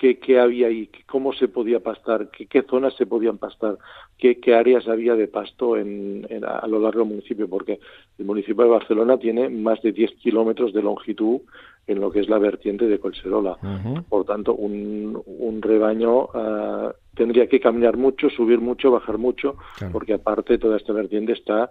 [0.00, 3.76] qué, qué, había ahí, cómo se podía pastar, qué, qué zonas se podían pastar,
[4.16, 7.78] qué, qué áreas había de pasto en, en, a lo largo del municipio, porque
[8.18, 11.42] el municipio de Barcelona tiene más de 10 kilómetros de longitud
[11.86, 13.58] en lo que es la vertiente de Colserola.
[13.62, 14.04] Uh -huh.
[14.04, 19.92] Por tanto, un, un rebaño uh, tendría que caminar mucho, subir mucho, bajar mucho, claro.
[19.92, 21.70] porque aparte toda esta vertiente está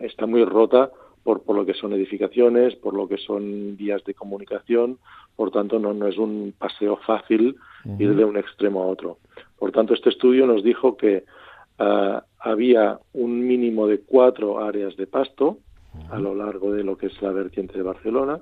[0.00, 0.90] está muy rota
[1.26, 4.98] por, por lo que son edificaciones, por lo que son vías de comunicación,
[5.34, 8.00] por tanto no, no es un paseo fácil uh -huh.
[8.00, 9.18] ir de un extremo a otro.
[9.58, 11.24] Por tanto, este estudio nos dijo que
[11.80, 15.56] uh, había un mínimo de cuatro áreas de pasto uh
[15.98, 16.14] -huh.
[16.16, 18.38] a lo largo de lo que es la vertiente de Barcelona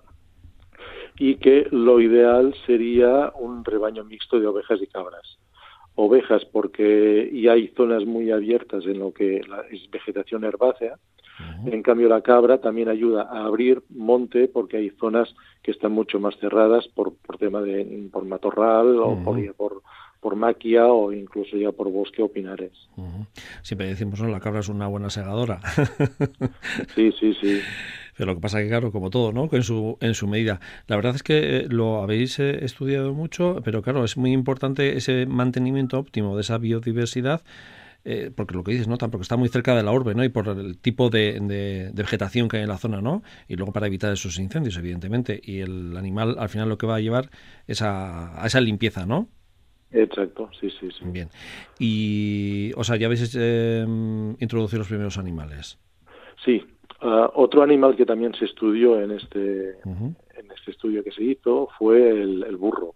[1.19, 5.39] y que lo ideal sería un rebaño mixto de ovejas y cabras
[5.97, 10.99] ovejas porque y hay zonas muy abiertas en lo que la, es vegetación herbácea,
[11.39, 11.75] Uh -huh.
[11.75, 16.21] En cambio, la cabra también ayuda a abrir monte porque hay zonas que están mucho
[16.21, 19.21] más cerradas por, por tema de por matorral uh -huh.
[19.21, 19.83] o por, por,
[20.21, 22.73] por, maquia o incluso ya por bosque o pinares.
[22.97, 23.27] Uh -huh.
[23.63, 24.29] Siempre decimos, ¿no?
[24.29, 25.61] La cabra es una buena segadora.
[26.95, 27.61] sí, sí, sí.
[28.17, 29.49] Pero lo que pasa es que, claro, como todo, ¿no?
[29.51, 30.61] En su, en su medida.
[30.87, 34.97] La verdad es que eh, lo habéis eh, estudiado mucho, pero claro, es muy importante
[34.97, 37.43] ese mantenimiento óptimo de esa biodiversidad
[38.05, 38.99] eh, porque lo que dices, ¿no?
[38.99, 40.25] Porque está muy cerca de la orbe, ¿no?
[40.25, 43.23] Y por el tipo de, de, de, vegetación que hay en la zona, ¿no?
[43.49, 45.41] Y luego para evitar esos incendios, evidentemente.
[45.43, 47.31] Y el animal, al final, lo que va a llevar
[47.67, 49.29] es a, a esa limpieza, ¿no?
[49.91, 51.05] Exacto, sí, sí, sí.
[51.07, 51.29] Bien.
[51.79, 53.87] Y, o sea, ya habéis eh,
[54.39, 55.79] introducido los primeros animales.
[56.45, 56.63] Sí.
[57.01, 60.15] Uh, otro animal que también se estudió en este, uh -huh.
[60.37, 62.95] en este estudio que se hizo fue el, el burro.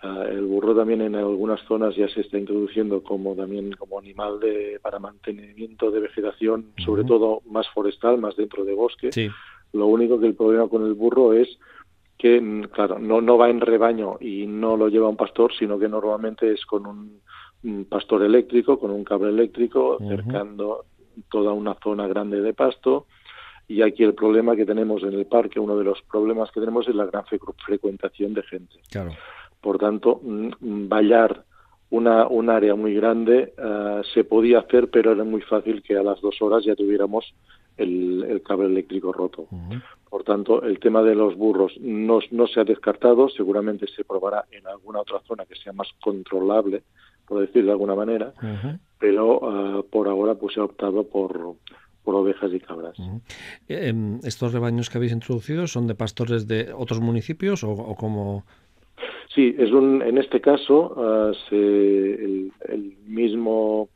[0.00, 4.38] Uh, el burro también en algunas zonas ya se está introduciendo como también como animal
[4.38, 6.84] de para mantenimiento de vegetación, uh -huh.
[6.84, 9.10] sobre todo más forestal, más dentro de bosque.
[9.10, 9.28] Sí.
[9.72, 11.48] Lo único que el problema con el burro es
[12.16, 15.78] que, mm, claro, no, no va en rebaño y no lo lleva un pastor, sino
[15.78, 17.20] que normalmente es con un,
[17.62, 20.84] mm, pastor eléctrico con un cable eléctrico cercando
[21.28, 23.06] toda una zona grande de pasto
[23.68, 26.88] y aquí el problema que tenemos en el parque, uno de los problemas que tenemos
[26.88, 28.76] es la gran frecuentación de gente.
[28.90, 29.10] Claro.
[29.60, 31.44] Por tanto, mm, vallar
[31.90, 36.02] una, un área muy grande eh, se podía hacer, pero era muy fácil que a
[36.02, 37.34] las dos horas ya tuviéramos
[37.78, 39.46] el, cable eléctrico roto.
[40.10, 44.44] Por tanto, el tema de los burros no, no se ha descartado, seguramente se probará
[44.50, 46.82] en alguna otra zona que sea más controlable,
[47.26, 48.32] por decir de alguna manera,
[48.98, 51.56] pero eh, por ahora pues se ha optado por,
[52.02, 52.96] por ovejas y cabras.
[53.68, 58.44] Em, ¿Estos rebaños que habéis introducido son de pastores de otros municipios o, o como...?
[59.34, 63.88] Sí, es un, en este caso uh, el, mismo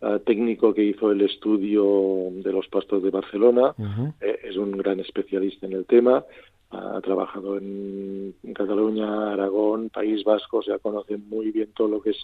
[0.00, 3.74] uh, técnico que hizo el estudio de los pastos de Barcelona
[4.20, 6.24] eh, es un gran especialista en el tema.
[6.70, 12.10] ha trabajado en, Cataluña, Aragón, País Vasco, o sea, conoce muy bien todo lo que
[12.10, 12.18] es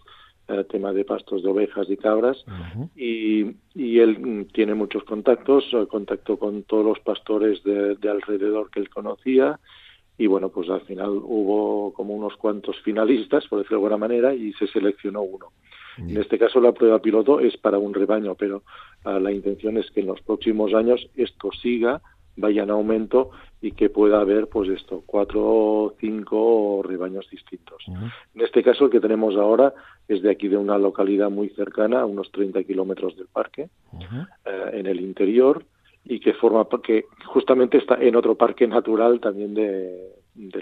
[0.48, 2.44] el uh, tema de pastos de ovejas y cabras
[2.94, 8.80] y, y, él tiene muchos contactos, contacto con todos los pastores de, de alrededor que
[8.80, 9.58] él conocía
[10.16, 14.34] y bueno, pues al final hubo como unos cuantos finalistas, por decirlo de alguna manera,
[14.34, 15.48] y se seleccionó uno.
[15.96, 18.62] En este caso la prueba piloto es para un rebaño, pero
[19.04, 22.00] ah, la intención es que en los próximos años esto siga,
[22.36, 27.84] vaya en aumento y que pueda haber pues esto, cuatro o cinco rebaños distintos.
[28.34, 29.72] En este caso el que tenemos ahora
[30.08, 33.68] es de aquí de una localidad muy cercana, a unos 30 kilómetros del parque,
[34.44, 35.64] eh, en el interior,
[36.04, 40.12] y que forma que justamente está en otro parque natural también de,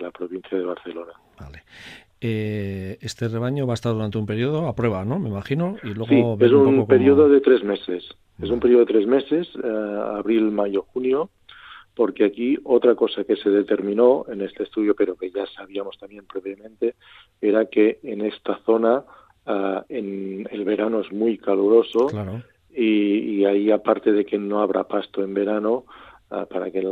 [0.00, 1.12] la provincia de Barcelona.
[1.40, 1.62] Vale.
[2.20, 5.18] Eh, este rebaño va a estar durante un periodo a prueba, ¿no?
[5.18, 5.76] Me imagino.
[5.82, 8.04] Y luego sí, es un, periodo de tres meses.
[8.40, 11.30] Es un periodo de tres meses, eh, abril, mayo, junio,
[11.94, 16.24] porque aquí otra cosa que se determinó en este estudio, pero que ya sabíamos también
[16.24, 16.94] previamente,
[17.40, 19.04] era que en esta zona
[19.46, 22.42] eh, en el verano es muy caluroso claro
[22.74, 25.84] y, ahí aparte de que no habrá pasto en verano
[26.30, 26.82] ah, para que eh,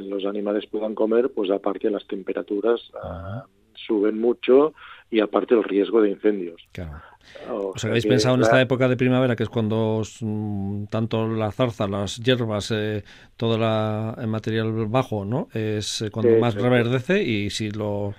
[0.00, 4.74] los animales puedan comer, pues aparte las temperaturas ah, suben mucho
[5.10, 6.62] y aparte el riesgo de incendios.
[6.72, 7.02] Claro.
[7.50, 11.50] O, sea, habéis pensado en esta época de primavera, que es cuando mm, tanto la
[11.52, 13.02] zarza, las hierbas, eh,
[13.36, 15.48] todo la, el material bajo, ¿no?
[15.54, 18.14] Es eh, cuando más reverdece y si lo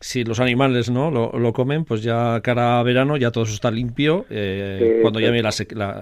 [0.00, 3.70] si los animales no lo, comen, pues ya cara a verano ya todo eso está
[3.70, 5.50] limpio eh, cuando llame la,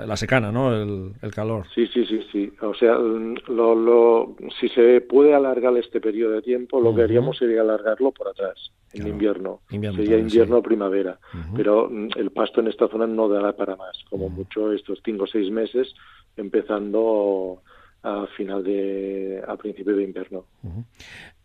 [0.07, 0.75] la, secana, ¿no?
[0.75, 1.67] El, calor.
[1.75, 2.53] Sí, sí, sí, sí.
[2.61, 7.39] O sea, lo, lo, si se puede alargar este periodo de tiempo, lo que haríamos
[7.39, 9.61] sería alargarlo por atrás, en invierno.
[9.69, 11.19] Sería invierno o primavera.
[11.57, 15.25] Pero mm, el pasto en esta zona no dará para más, como mucho estos cinco
[15.25, 15.95] o seis meses,
[16.37, 17.63] empezando
[18.05, 20.45] a final de a principio de invierno.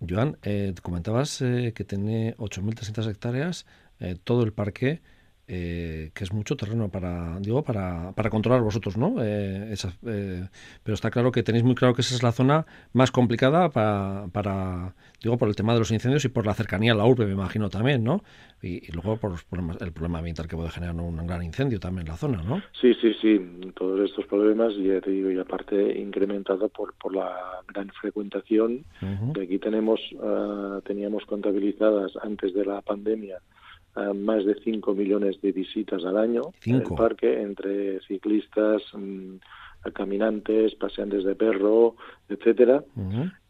[0.07, 3.65] Joan, eh, comentabas eh, que tiene 8.300 hectáreas,
[3.99, 5.01] eh, todo el parque
[5.51, 9.15] eh, que es mucho terreno para, digo, para, para controlar vosotros, ¿no?
[9.19, 9.73] Eh,
[10.05, 10.47] eh,
[10.83, 14.27] pero está claro que tenéis muy claro que esa es la zona más complicada para,
[14.31, 17.25] para, digo, por el tema de los incendios y por la cercanía a la urbe,
[17.25, 18.23] me imagino también, ¿no?
[18.61, 19.31] Y, luego por
[19.81, 22.61] el problema ambiental que puede generar un gran incendio también en la zona, ¿no?
[22.79, 27.63] Sí, sí, sí, todos estos problemas, y te digo, y aparte incrementado por, por la
[27.67, 28.85] gran frecuentación,
[29.33, 33.39] que aquí tenemos, uh, teníamos contabilizadas antes de la pandemia
[34.15, 39.35] más de 5 millones de visitas al año en el parque, entre ciclistas, mm,
[39.93, 41.95] caminantes, paseantes de perro,
[42.27, 42.83] etcétera.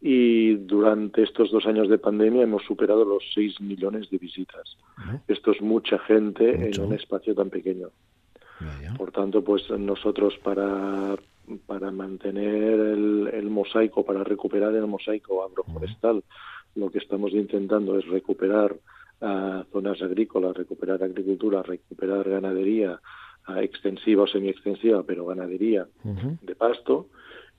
[0.00, 4.76] Y durante estos dos años de pandemia hemos superado los 6 millones de visitas.
[5.26, 7.88] Esto es mucha gente en un espacio tan pequeño.
[8.96, 11.16] Por tanto, pues nosotros para
[11.66, 16.22] para mantener el, el, mosaico, para recuperar el mosaico agroforestal,
[16.76, 18.76] lo que estamos intentando es recuperar
[19.20, 23.00] a zonas agrícolas, recuperar agricultura, recuperar ganadería
[23.58, 27.08] extensiva o semi-extensiva, pero ganadería de pasto.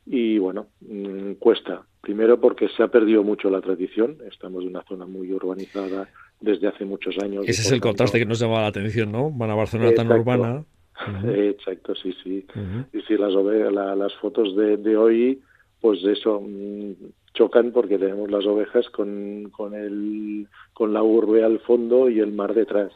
[0.06, 1.86] Y bueno, mm, cuesta.
[2.02, 4.18] Primero porque se ha perdido mucho la tradición.
[4.30, 7.48] Estamos en una zona muy urbanizada desde hace muchos años.
[7.48, 9.30] Ese es el contraste que nos llama la atención, ¿no?
[9.32, 10.64] Van a Barcelona tan urbana.
[11.26, 12.46] Exacto, sí, sí.
[12.94, 15.42] Y si las, las fotos de, de hoy,
[15.80, 16.94] pues eso, mm,
[17.34, 22.32] chocan porque tenemos las ovejas con, con, el, con la urbe al fondo y el
[22.32, 22.92] mar detrás.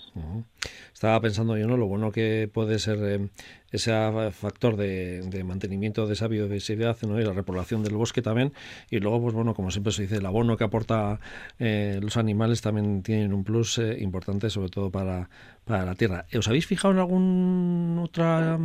[0.95, 1.75] Estaba pensando yo, ¿no?
[1.75, 3.27] Lo bueno que puede ser eh,
[3.69, 3.91] ese
[4.31, 7.19] factor de, mantenimiento de esa biodiversidad ¿no?
[7.19, 8.53] y la repoblación del bosque también.
[8.89, 11.19] Y luego, pues bueno, como siempre se dice, el abono que aporta
[11.59, 15.29] eh, los animales también tienen un plus eh, importante, sobre todo para,
[15.65, 16.27] para la tierra.
[16.33, 18.57] ¿Os habéis fijado en alguna otra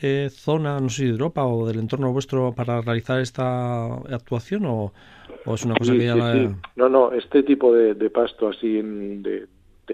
[0.00, 4.94] eh, zona, no sé, de Europa o del entorno vuestro para realizar esta actuación o,
[5.44, 6.16] es una cosa que ya
[6.76, 9.46] No, no, este tipo de, pasto así de,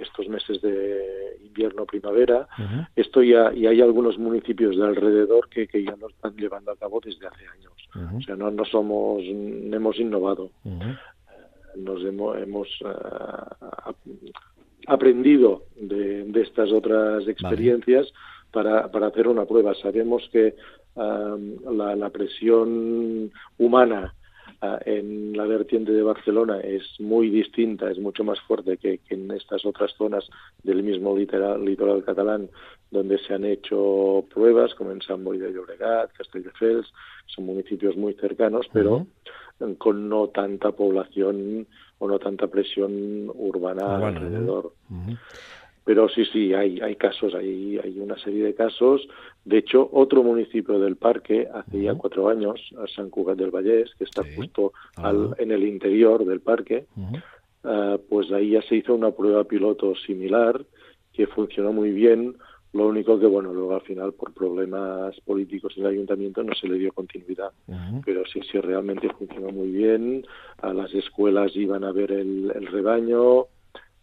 [0.02, 2.48] estos meses de invierno-primavera.
[2.94, 6.76] Esto ya y hay algunos municipios de alrededor que, que ya lo están llevando a
[6.76, 7.72] cabo desde hace años.
[8.16, 10.50] O sea, no, no somos, hemos innovado.
[11.76, 12.68] Nos hemos, hemos
[14.86, 18.12] aprendido de, de, estas otras experiencias
[18.52, 19.74] para, para hacer una prueba.
[19.74, 20.54] Sabemos que
[20.94, 24.14] la, la, presión humana
[24.60, 29.64] En la vertiente de Barcelona es muy distinta, es mucho más fuerte que, en estas
[29.66, 30.24] otras zonas
[30.62, 32.48] del mismo litoral, litoral, catalán,
[32.90, 36.92] donde se han hecho pruebas, como en San Boi de Llobregat, Castelldefels,
[37.26, 39.06] son municipios muy cercanos, pero
[39.78, 41.66] con no tanta población
[41.98, 44.72] o no tanta presión urbana, alrededor.
[45.86, 49.06] Pero sí, sí, hay, hay casos, hay, hay una serie de casos.
[49.44, 52.60] De hecho, otro municipio del parque, hace ya cuatro años,
[52.92, 55.10] San Cugat del Vallés, que está justo ah.
[55.10, 59.94] al, en el interior del parque, uh, pues ahí ya se hizo una prueba piloto
[59.94, 60.60] similar
[61.12, 62.34] que funcionó muy bien.
[62.72, 66.66] Lo único que, bueno, luego al final por problemas políticos en el ayuntamiento no se
[66.66, 67.52] le dio continuidad.
[68.04, 70.26] Pero sí, sí, realmente funcionó muy bien.
[70.60, 73.46] A las escuelas iban a ver el, el rebaño,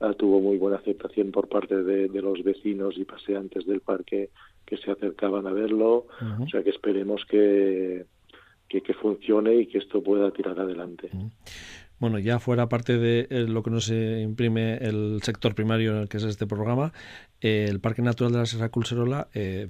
[0.04, 4.32] Ah, tuvo muy buena aceptación por parte de, los vecinos y paseantes del parque
[4.66, 6.08] que se acercaban a verlo.
[6.42, 8.06] O sea que esperemos que,
[8.68, 11.10] que, funcione y que esto pueda tirar adelante.
[12.00, 16.10] Bueno, ya fuera parte de eh, lo que nos imprime el sector primario en el
[16.10, 16.92] que es este programa,
[17.40, 19.70] eh, el Parque Natural de la Sierra Culserola eh,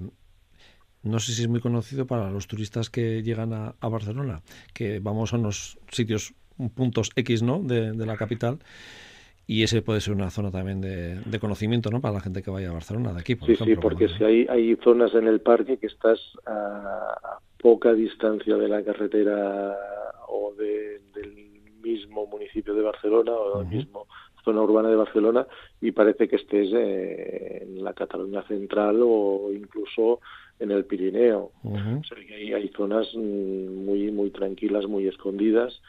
[1.04, 4.42] no sé si es muy conocido para los turistas que llegan a, Barcelona,
[4.74, 6.34] que vamos a unos sitios,
[6.74, 7.62] puntos X ¿no?
[7.62, 8.60] de, de la capital
[9.46, 12.00] y ese puede ser una zona también de, conocimiento ¿no?
[12.00, 13.76] para la gente que vaya a Barcelona de aquí, por sí, ejemplo.
[13.76, 18.68] Sí, porque si hay, hay zonas en el parque que estás a, poca distancia de
[18.68, 19.76] la carretera
[20.28, 21.02] o del
[21.82, 24.08] mismo municipio de Barcelona o del mismo
[24.44, 25.48] zona urbana de Barcelona
[25.82, 30.20] y parece que estés eh, en la Cataluña central o incluso
[30.60, 31.52] en el Pirineo.
[31.64, 35.82] O sea que hay, hay zonas mm, muy muy tranquilas, muy escondidas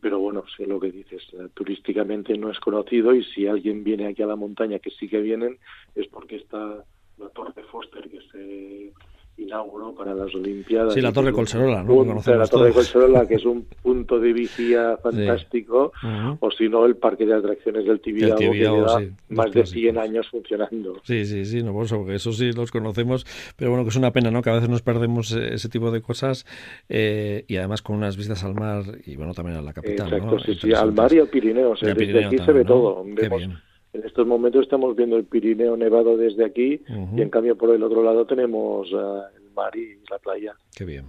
[0.00, 4.06] pero bueno, sé lo que dices, eh, turísticamente no es conocido y si alguien viene
[4.06, 5.58] aquí a la montaña, que sí que vienen,
[5.94, 6.84] es porque está
[7.18, 8.92] la Torre Foster que se
[9.36, 10.94] inauguró para las Olimpiadas.
[10.94, 12.04] Sí, la Torre Colserola, ¿no?
[12.04, 15.92] la Torre Colserola, que es un punto de vigía fantástico,
[16.40, 20.28] o si no, el parque de atracciones del Tibidabo, que lleva más de 100 años
[20.30, 21.00] funcionando.
[21.02, 23.26] Sí, sí, sí, no, por eso, porque eso sí los conocemos,
[23.56, 24.42] pero bueno, que es una pena, ¿no?
[24.42, 26.46] Que a veces nos perdemos eh, ese tipo de cosas
[26.88, 30.38] eh, y además con unas vistas al mar y bueno, también a la capital, Exacto,
[30.40, 33.04] sí, sí, al mar y al Pirineo, o sea, desde aquí se ve todo.
[33.04, 33.48] Vemos,
[33.92, 37.82] en estos momentos estamos viendo el Pirineo nevado desde aquí y en cambio por el
[37.82, 40.54] otro lado tenemos uh, el mar y la playa.
[40.74, 41.06] Qué bien.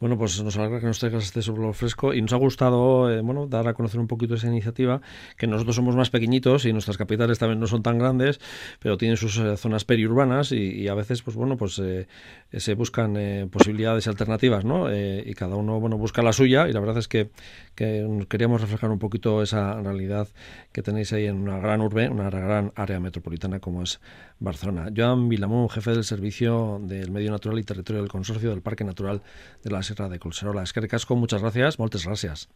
[0.00, 3.20] Bueno, pues nos alegra que nos traigas este sobre fresco y nos ha gustado eh,
[3.20, 5.00] bueno, dar a conocer un poquito esa iniciativa,
[5.36, 8.38] que nosotros somos más pequeñitos y nuestras capitales también no son tan grandes,
[8.78, 12.06] pero tienen sus eh, zonas periurbanas y, a veces, pues bueno, pues eh,
[12.52, 14.88] se buscan posibilidades alternativas, ¿no?
[14.94, 17.30] y cada uno, bueno, busca la suya y la verdad es que,
[17.74, 20.28] que queríamos reflejar un poquito esa realidad
[20.72, 24.00] que tenéis ahí en una gran urbe, una gran área metropolitana como es
[24.38, 24.90] Barcelona.
[24.96, 29.22] Joan Vilamón, jefe del Servicio del Medio Natural y Territorio del Consorcio del Parque Natural
[29.62, 30.62] de la Sierra de Colserola.
[30.62, 32.48] Es que recasco, muchas gracias, muchas gracias.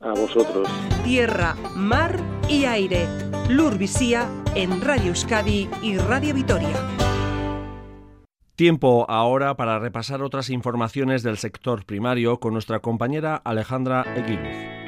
[0.00, 0.68] A vosotros.
[1.04, 2.18] Tierra, mar
[2.48, 3.06] y aire.
[3.48, 6.76] Lurvisía en Radio Euskadi y Radio Vitoria.
[8.56, 14.81] Tiempo ahora para repasar otras informaciones del sector primario con nuestra compañera Alejandra Eguiluz.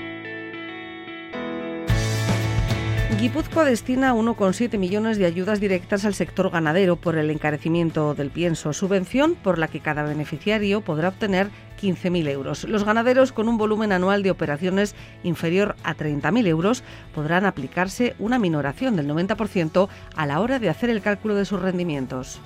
[3.19, 8.73] Guipúzcoa destina 1,7 millones de ayudas directas al sector ganadero por el encarecimiento del pienso,
[8.73, 11.49] subvención por la que cada beneficiario podrá obtener
[11.81, 12.65] 15.000 euros.
[12.65, 16.83] Los ganaderos con un volumen anual de operaciones inferior a 30.000 euros
[17.15, 21.63] podrán aplicarse una minoración del 90% a la hora de hacer el cálculo de sus
[21.63, 22.41] rendimientos.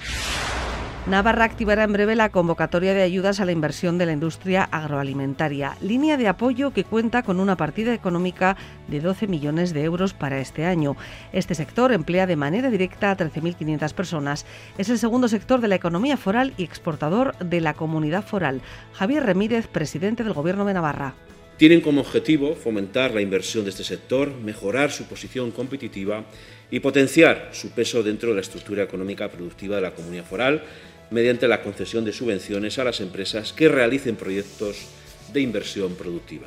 [1.06, 5.76] Navarra activará en breve la convocatoria de ayudas a la inversión de la industria agroalimentaria,
[5.80, 10.38] línea de apoyo que cuenta con una partida económica de 12 millones de euros para
[10.38, 10.96] este año.
[11.32, 14.44] Este sector emplea de manera directa a 13.500 personas.
[14.76, 18.60] Es el segundo sector de la economía foral y exportador de la comunidad foral.
[18.92, 21.14] Javier Remírez, presidente del Gobierno de Navarra.
[21.56, 26.24] Tienen como objetivo fomentar la inversión de este sector, mejorar su posición competitiva
[26.70, 30.62] y potenciar su peso dentro de la estructura económica productiva de la comunidad foral
[31.10, 34.88] mediante la concesión de subvenciones a las empresas que realicen proyectos
[35.32, 36.46] de inversión productiva.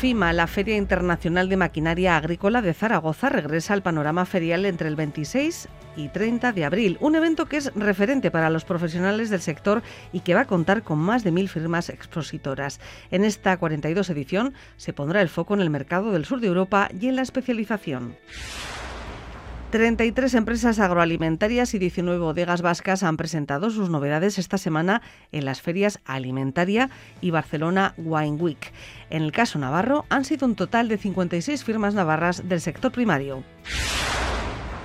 [0.00, 4.96] FIMA, la Feria Internacional de Maquinaria Agrícola de Zaragoza, regresa al panorama ferial entre el
[4.96, 6.98] 26 y 30 de abril.
[7.00, 9.82] Un evento que es referente para los profesionales del sector
[10.12, 12.80] y que va a contar con más de mil firmas expositoras.
[13.10, 16.88] En esta 42 edición se pondrá el foco en el mercado del sur de Europa
[16.98, 18.16] y en la especialización.
[19.70, 25.60] 33 empresas agroalimentarias y 19 bodegas vascas han presentado sus novedades esta semana en las
[25.60, 26.88] ferias Alimentaria
[27.20, 28.72] y Barcelona Wine Week.
[29.10, 33.42] En el caso navarro han sido un total de 56 firmas navarras del sector primario.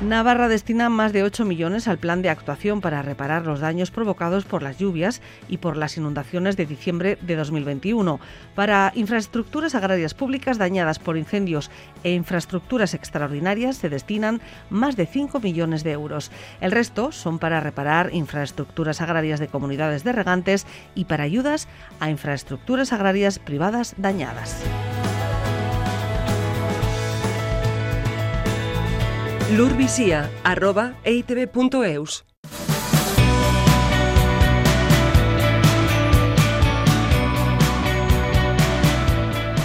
[0.01, 4.45] Navarra destina más de 8 millones al plan de actuación para reparar los daños provocados
[4.45, 8.19] por las lluvias y por las inundaciones de diciembre de 2021.
[8.55, 11.69] Para infraestructuras agrarias públicas dañadas por incendios
[12.03, 14.41] e infraestructuras extraordinarias se destinan
[14.71, 16.31] más de 5 millones de euros.
[16.61, 21.67] El resto son para reparar infraestructuras agrarias de comunidades de regantes y para ayudas
[21.99, 24.63] a infraestructuras agrarias privadas dañadas.
[29.57, 32.25] lurvisía.eitv.eus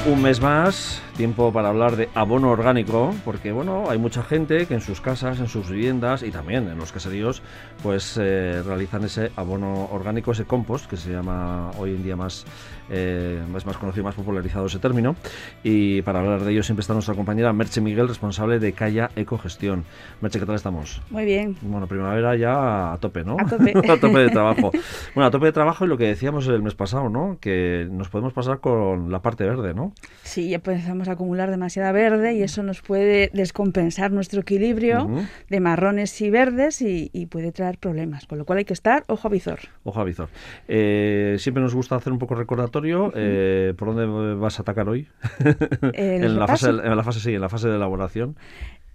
[0.07, 4.75] Un mes más, tiempo para hablar de abono orgánico, porque bueno, hay mucha gente que
[4.75, 7.43] en sus casas, en sus viviendas y también en los caseríos,
[7.83, 12.45] pues eh, realizan ese abono orgánico, ese compost, que se llama hoy en día más,
[12.91, 15.17] eh, es más conocido, más popularizado ese término.
[15.63, 19.85] Y para hablar de ello siempre está nuestra compañera Merche Miguel, responsable de Calla Ecogestión.
[20.21, 21.01] Merche, ¿qué tal estamos?
[21.11, 21.57] Muy bien.
[21.63, 23.37] Bueno, primavera ya a tope, ¿no?
[23.39, 23.73] A tope.
[23.91, 24.71] a tope de trabajo.
[25.15, 27.39] Bueno, a tope de trabajo y lo que decíamos el mes pasado, ¿no?
[27.41, 29.93] Que nos podemos pasar con la parte verde, ¿no?
[30.23, 35.09] Sí, ya empezamos acumular demasiada verde y eso nos puede descompensar nuestro equilibrio
[35.49, 38.27] de marrones y verdes y, y puede traer problemas.
[38.27, 39.59] Con lo cual hay que estar ojo a visor.
[39.85, 40.29] Ojo a visor.
[40.69, 43.13] Eh, siempre nos gusta hacer un poco recordatorio.
[43.15, 45.09] eh, ¿Por dónde vas a atacar hoy?
[45.93, 48.37] El en, la fase, en la fase, sí, en la fase de elaboración.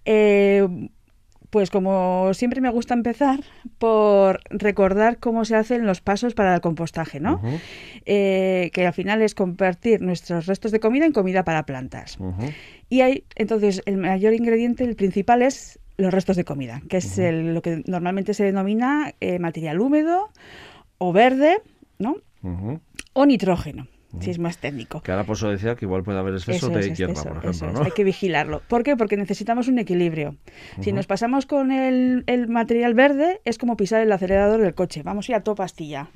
[0.05, 0.67] Eh,
[1.51, 3.41] pues como siempre me gusta empezar
[3.77, 7.39] por recordar cómo se hacen los pasos para el compostaje, ¿no?
[8.05, 12.17] Eh, que al final es convertir nuestros restos de comida en comida para plantas.
[12.89, 17.17] Y hay, entonces, el mayor ingrediente, el principal es los restos de comida, que es
[17.19, 20.29] el- lo que normalmente se denomina eh, material húmedo
[20.97, 21.57] o verde,
[21.99, 22.15] ¿no?
[23.13, 23.87] O nitrógeno,
[24.19, 25.01] si es más técnico.
[25.01, 27.37] Que ahora por eso decía que igual puede haber exceso Eso de es, hierba, por
[27.37, 27.83] ejemplo, es, ¿no?
[27.83, 28.61] Hay que vigilarlo.
[28.67, 28.97] ¿Por qué?
[28.97, 30.35] Porque necesitamos un equilibrio.
[30.81, 35.01] Si nos pasamos con el, el material verde, es como pisar el acelerador del coche.
[35.03, 36.09] Vamos a ir a toda pastilla.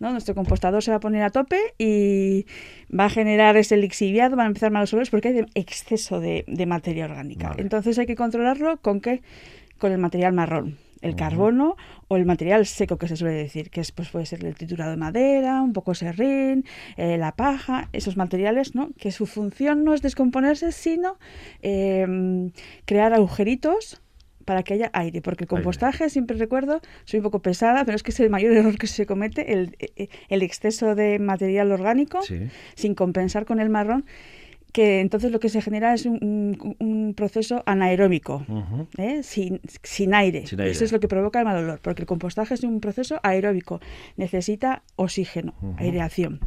[0.00, 0.10] ¿no?
[0.12, 2.46] Nuestro compostador se va a poner a tope y
[2.92, 6.44] va a generar ese lixiviado, van a empezar malos olores porque hay de- exceso de,
[6.48, 7.50] de materia orgánica.
[7.50, 7.62] Vale.
[7.62, 9.22] Entonces hay que controlarlo con qué?
[9.78, 11.76] Con el material marrón, el carbono
[12.08, 14.90] o el material seco que se suele decir, que es, pues, puede ser el triturado
[14.90, 16.64] de madera, un poco serrín,
[16.96, 18.90] eh, la paja, esos materiales, ¿no?
[18.98, 21.18] Que su función no es descomponerse, sino
[21.62, 22.50] eh,
[22.84, 24.00] crear agujeritos
[24.44, 25.62] para que haya aire, porque el Aire.
[25.62, 28.86] compostaje, siempre recuerdo, soy un poco pesada, pero es que es el mayor error que
[28.88, 32.48] se comete, el, eh, el exceso de material orgánico Sí.
[32.74, 34.04] sin compensar con el marrón,
[34.72, 38.44] que entonces lo que se genera es un, proceso anaeróbico.
[38.98, 39.22] ¿eh?
[39.22, 40.46] sin, sin aire.
[40.46, 40.72] Sin aire.
[40.72, 43.80] Eso es lo que provoca el mal olor, porque el compostaje es un proceso aeróbico,
[44.16, 46.40] necesita oxígeno, aireación.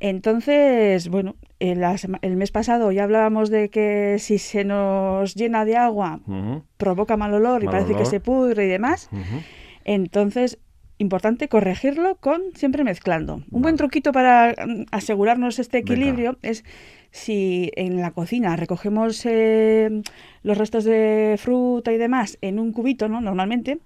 [0.00, 6.20] Entonces, bueno, el, mes pasado ya hablábamos de que si se nos llena de agua
[6.78, 7.98] provoca mal olor y parece olor.
[7.98, 9.10] que se pudre y demás.
[9.84, 10.58] Entonces,
[11.00, 13.42] importante corregirlo con siempre mezclando.
[13.50, 15.92] Un buen truquito para mm, asegurarnos este Venga.
[15.92, 16.64] equilibrio es
[17.10, 20.02] si en la cocina recogemos eh,
[20.42, 23.20] los restos de fruta y demás en un cubito, ¿no?
[23.20, 23.78] Normalmente.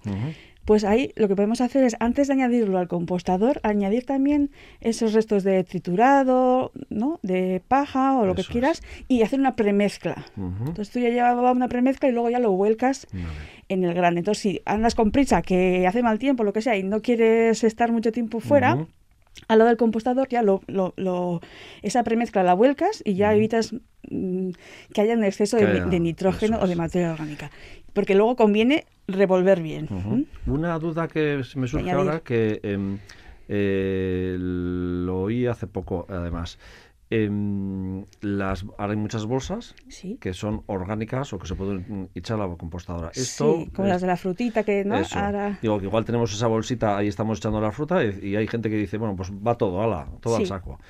[0.65, 4.51] Pues ahí lo que podemos hacer es, antes de añadirlo al compostador, añadir también
[4.81, 7.21] esos restos de triturado, ¿no?
[7.23, 8.49] De paja o lo Eso que es.
[8.49, 10.27] quieras, y hacer una premezcla.
[10.37, 13.25] Entonces tú ya llevas una premezcla y luego ya lo vuelcas Vale.
[13.69, 14.19] en el grano.
[14.19, 17.62] Entonces, si andas con prisa, que hace mal tiempo, lo que sea, y no quieres
[17.65, 18.87] estar mucho tiempo fuera.
[19.49, 21.41] Al lado del compostador ya lo, lo- lo-
[21.82, 23.74] esa premezcla la vuelcas y ya evitas
[24.11, 24.51] mm,
[24.93, 27.51] que haya un exceso de, haya- de nitrógeno o de materia orgánica.
[27.93, 29.87] Porque luego conviene revolver bien.
[29.91, 30.51] ¿Mm?
[30.51, 32.09] Una duda que se me surge Añadir.
[32.09, 32.99] ahora, que em,
[33.49, 36.59] eh, lo oí hace poco, además.
[37.17, 40.19] Em, las, ahora hay muchas bolsas Sí.
[40.21, 43.11] que son orgánicas o que se pueden echar a la compostadora.
[43.15, 46.33] Esto sí, como es- las de la frutita que no ahora Digo que igual tenemos
[46.35, 49.31] esa bolsita, ahí estamos echando la fruta y, y hay gente que dice, bueno, pues
[49.31, 50.81] va todo, ala, todo al saco.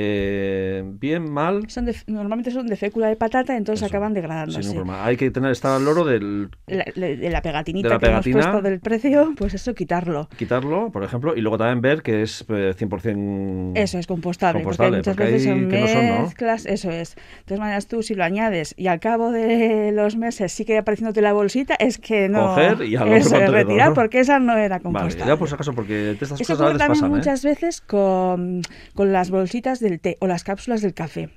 [0.00, 1.68] Eh, bien, mal.
[1.68, 4.72] Son de- normalmente son de fécula de patata, entonces Eso, acaban degradándose.
[4.72, 5.04] problema.
[5.04, 8.24] Hay que tener, estar al loro del La- de la pegatinita De la que hemos
[8.24, 8.52] pegatina.
[8.52, 10.28] puesto del precio, pues eso, quitarlo.
[10.36, 15.02] quitarlo, por ejemplo, y luego también ver que es eh, 100% Eso es compostable, compostable,
[15.02, 16.22] porque hay muchas porque veces hay son que no son, ¿no?
[16.22, 17.14] mezclas, eso es.
[17.16, 21.20] De todas maneras, tú si lo añades y al cabo de los meses sigue apareciéndote
[21.22, 22.46] la bolsita, es que no...
[22.48, 23.94] Coger y al eso es, retirar ¿no?
[23.94, 25.26] porque esa no era Vale, compostable.
[25.26, 27.16] ya por si acaso, porque de estas Eso cosas a veces también pasan, ¿eh?
[27.16, 28.62] muchas veces con,
[28.94, 31.30] con las bolsitas del té o las cápsulas del café,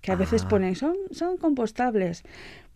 [0.00, 0.48] que a veces Ah.
[0.48, 2.22] ponen, son, son compostables.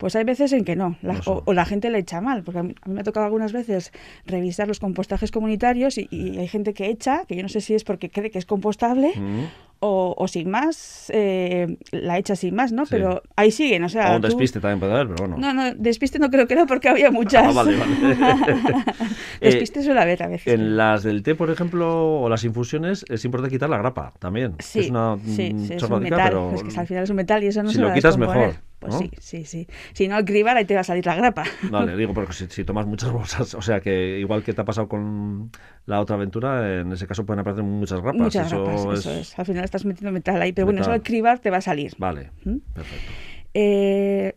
[0.03, 2.43] Pues hay veces en que no, la- No o, o la gente le echa mal,
[2.43, 3.93] porque a mí, a mí me ha tocado algunas veces
[4.27, 7.73] revisar los compostajes comunitarios y, y hay gente que echa, que yo no sé si
[7.77, 9.45] es porque cree que es compostable Mm.
[9.79, 12.85] o, o sin más, eh, la echa sin más, ¿no?
[12.85, 12.91] Sí.
[12.91, 14.11] Pero ahí siguen, o sea...
[14.13, 15.37] O un tú- despiste también puede haber, pero bueno.
[15.39, 17.45] No, no, despiste no creo que no, porque había muchas.
[17.47, 17.95] Ah, vale, vale.
[19.41, 20.53] despiste suele haber a veces.
[20.53, 24.55] En las del té, por ejemplo, o las infusiones, es importante quitar la grapa también.
[24.59, 26.21] Sí, es una sí, mm, sí, es un metal.
[26.29, 27.95] pero Pues que al final es un metal y eso no si se lo a
[27.95, 28.99] quitas, mejor, Pues ¿no?
[28.99, 29.67] sí, sí, sí.
[29.93, 31.45] Si no, al cribar ahí te va a salir la grapa.
[31.71, 34.65] Vale, digo, porque si, si tomas muchas bolsas, o sea que igual que te ha
[34.65, 35.53] pasado con
[35.87, 38.21] la otra aventura, en ese caso pueden aparecer muchas grapas.
[38.21, 38.99] Muchas eso grapas, es...
[39.07, 39.39] eso es.
[39.39, 41.93] Al final estás metiendo metal ahí, pero bueno, eso al cribar te va a salir.
[41.99, 42.57] Vale, ¿Mm?
[42.75, 43.13] perfecto.
[43.55, 44.35] Eh,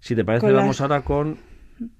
[0.00, 1.38] Si te parece, vamos ahora con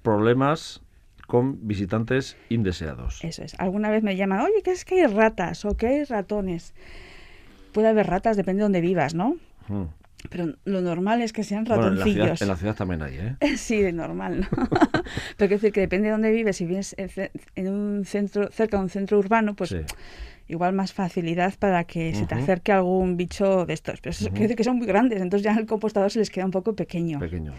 [0.01, 0.81] problemas
[1.27, 3.23] con visitantes indeseados.
[3.23, 3.53] eso es.
[3.59, 6.73] Alguna vez me llaman, oye, ¿qué es que hay ratas o que hay ratones?
[7.73, 9.35] Puede haber ratas, depende de dónde vivas, ¿no?
[9.67, 9.83] Mm.
[10.29, 12.41] Pero lo normal es que sean Bueno, en la, ciudad, ratoncillos.
[12.41, 13.35] en la ciudad también hay, ¿eh?
[13.57, 14.47] Sí, de normal, ¿no?
[15.37, 16.57] Pero quiero decir que depende de dónde vives.
[16.57, 16.95] Si vives
[17.55, 19.77] en un centro, cerca de un centro urbano, pues Sí.
[20.47, 24.01] igual más facilidad para que se te acerque algún bicho de estos.
[24.01, 26.45] Pero eso quiere decir que son muy grandes, entonces ya el compostador se les queda
[26.45, 27.19] un poco pequeño.
[27.19, 27.53] Pequeño.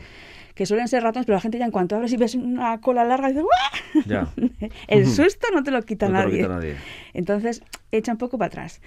[0.55, 3.05] Que suelen ser ratones, pero la gente ya en cuanto abres y ves una cola
[3.05, 4.05] larga, dice ¡guau!
[4.07, 4.29] Ya.
[4.89, 6.39] El susto no te lo quita No te lo nadie.
[6.43, 6.77] quita nadie.
[7.15, 7.63] Entonces,
[7.93, 8.81] echa un poco para atrás.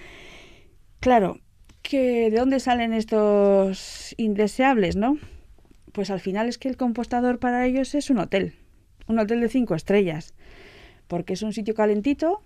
[0.99, 1.39] Claro,
[1.81, 5.17] que ¿de dónde salen estos indeseables, no?
[5.91, 8.53] Pues al final es que el compostador para ellos es un hotel,
[9.07, 10.33] un hotel de cinco estrellas,
[11.07, 12.41] porque es un sitio calentito,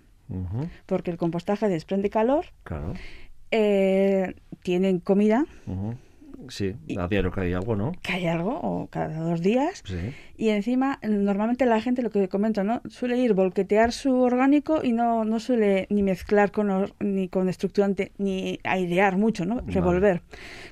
[0.88, 2.94] porque el compostaje desprende calor, Claro.
[3.52, 4.34] eh,
[4.64, 5.46] tienen comida.
[6.50, 7.92] Sí, a diario que hay algo, ¿no?
[8.02, 9.96] que hay algo, o cada dos días, Sí.
[10.38, 12.82] y encima normalmente la gente, lo que comento, ¿no?
[12.90, 17.50] Suele ir volquetear su orgánico y no, no suele ni mezclar con or- ni con
[17.50, 19.56] estructurante, ni airear mucho, ¿no?
[19.56, 19.72] Vale.
[19.74, 20.22] Revolver.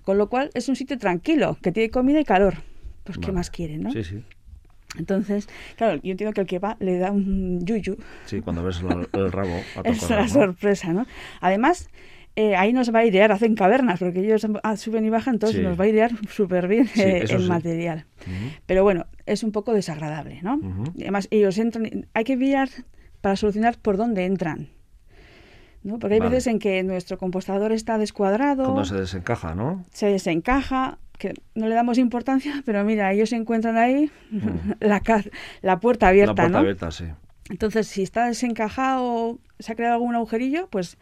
[0.03, 2.55] Con lo cual es un sitio tranquilo, que tiene comida y calor.
[3.03, 3.33] Pues qué Vale.
[3.33, 3.91] más quieren, ¿no?
[3.91, 4.23] Sí, sí.
[4.97, 7.97] Entonces, claro, yo entiendo que el que va le da un yuyu.
[8.25, 10.27] Sí, cuando ves la- el rabo a Es ¿no?
[10.27, 11.07] sorpresa, ¿no?
[11.41, 11.89] Además,
[12.35, 15.57] eh, ahí nos va a airear, hacen cavernas, porque ellos ah, suben y bajan, entonces
[15.59, 15.63] Sí.
[15.63, 17.47] nos va a airear súper bien Sí, eh, el sí.
[17.47, 18.05] material.
[18.65, 20.59] Pero bueno, es un poco desagradable, ¿no?
[20.99, 22.69] Además, ellos entran, hay que mirar
[23.21, 24.69] para solucionar por dónde entran.
[25.83, 25.99] ¿no?
[25.99, 26.31] Porque hay Vale.
[26.31, 29.01] veces en que nuestro compostador está descuadrado, Cuando se se...
[29.01, 29.83] desencaja, ¿no?
[29.99, 34.39] desencaja, que no le damos importancia, pero mira, ellos se encuentran ahí Mm.
[34.79, 35.01] la,
[35.61, 36.57] la puerta abierta, la puerta ¿no?
[36.59, 37.05] abierta, sí.
[37.49, 40.97] Entonces, si está desencajado, se ha creado algún agujerillo, pues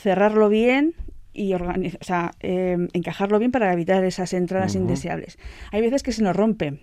[0.00, 0.94] cerrarlo bien
[1.32, 5.38] y organiz- o sea, eh, encajarlo bien para evitar esas entradas indeseables.
[5.72, 6.80] Hay veces que se nos rompe.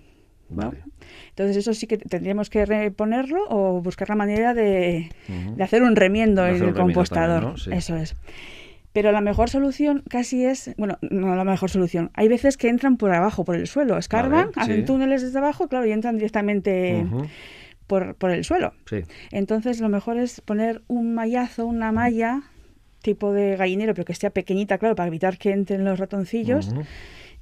[1.30, 5.10] Entonces eso sí que tendríamos que reponerlo o buscar la manera de,
[5.62, 7.42] hacer un remiendo De en el compostador.
[7.44, 7.58] también, ¿no?
[7.58, 7.72] Sí.
[7.74, 8.16] Eso es.
[8.94, 12.10] Pero la mejor solución casi es, bueno, no la mejor solución.
[12.14, 14.84] Hay veces que entran por abajo, por el suelo, escarban, hacen sí.
[14.84, 17.06] túneles desde abajo, claro, y entran directamente
[17.86, 18.74] por, por el suelo.
[18.90, 19.04] Sí.
[19.32, 22.44] Entonces lo mejor es poner un mallazo, una malla
[23.08, 26.68] tipo de gallinero, pero que sea pequeñita, claro, para evitar que entren los ratoncillos.
[26.68, 26.82] Ujú.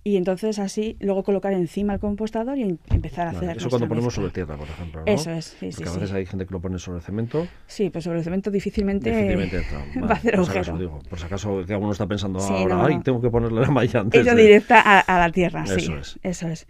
[0.08, 3.58] Y entonces así luego colocar encima el compostador y em- empezar a Vale, hacer.
[3.58, 4.22] Eso cuando ponemos mezcla.
[4.22, 5.02] sobre tierra, por ejemplo.
[5.04, 5.12] ¿no?
[5.12, 6.00] Eso es, sí, sí, Porque a sí.
[6.00, 7.48] veces hay gente que lo pone sobre cemento.
[7.66, 9.58] Sí, pues sobre el cemento difícilmente, Difícilmente
[9.98, 10.78] va Vale, a hacer por si acaso, agujero.
[10.92, 13.62] digo, por si acaso que alguno está pensando Sí, ahora, no, ay, tengo que ponerle
[13.62, 14.22] la malla antes.
[14.22, 14.44] Ella de-".
[14.44, 15.74] directa a, a la tierra, sí.
[15.80, 16.20] Eso es.
[16.22, 16.68] Eso es.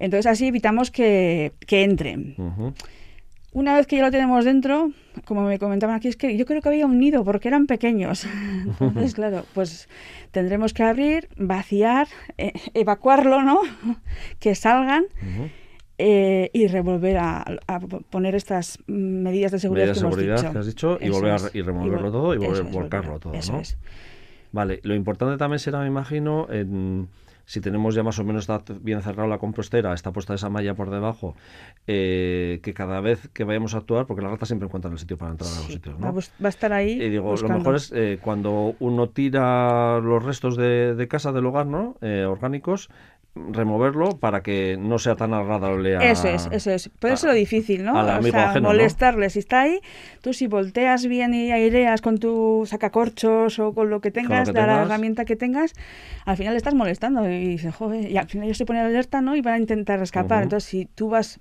[0.00, 2.34] Entonces así evitamos que, que entren.
[2.36, 2.74] Ujú.
[3.56, 4.90] Una vez que ya lo tenemos dentro,
[5.24, 8.26] como me comentaban aquí, es que yo creo que había un nido porque eran pequeños.
[8.80, 9.88] Entonces, claro, pues
[10.30, 13.60] tendremos que abrir, vaciar, eh, evacuarlo, ¿no?
[14.40, 15.04] que salgan
[15.96, 20.52] eh, y revolver a, a poner estas medidas de seguridad Medidas de que seguridad dicho.
[20.52, 23.60] que has dicho y volver a y removerlo todo y volver- volcarlo todo, ¿no?
[23.60, 23.78] es.
[24.52, 27.08] Vale, lo importante también será, me imagino, en,
[27.46, 28.48] si tenemos ya más o menos
[28.82, 31.36] bien cerrado la compostera, está puesta esa malla por debajo,
[31.86, 35.16] eh, que cada vez que vayamos a actuar, porque las ratas siempre encuentran el sitio
[35.16, 36.18] para entrar a los sitios, va, a ¿no?
[36.18, 37.00] va a estar ahí.
[37.00, 37.54] Y digo, buscando.
[37.54, 41.96] lo mejor es eh, cuando uno tira los restos de, de casa, del hogar, ¿no?
[42.00, 42.90] Eh, orgánicos,
[43.50, 46.10] removerlo para que no sea tan agradable a...
[46.10, 46.88] Eso es, eso es.
[46.88, 47.98] Puede ser lo difícil, ¿no?
[47.98, 48.74] al o amigo sea, ajeno, ¿no?
[48.74, 49.30] molestarle.
[49.30, 49.80] Si está ahí,
[50.22, 54.54] tú si volteas bien y aireas con tu sacacorchos o con lo que tengas, que
[54.54, 54.86] la tengas.
[54.86, 55.74] herramienta que tengas,
[56.24, 59.20] al final le estás molestando y dices, joder, y al final ellos se ponen alerta,
[59.20, 59.36] ¿no?
[59.36, 60.38] Y van a intentar escapar.
[60.38, 60.44] Ujú.
[60.44, 61.40] Entonces, si tú vas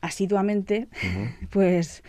[0.00, 0.88] asiduamente,
[1.50, 2.02] pues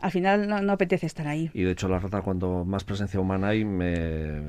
[0.00, 1.50] al final no, no apetece estar ahí.
[1.54, 4.40] Y de hecho la rata cuando más presencia humana hay, me,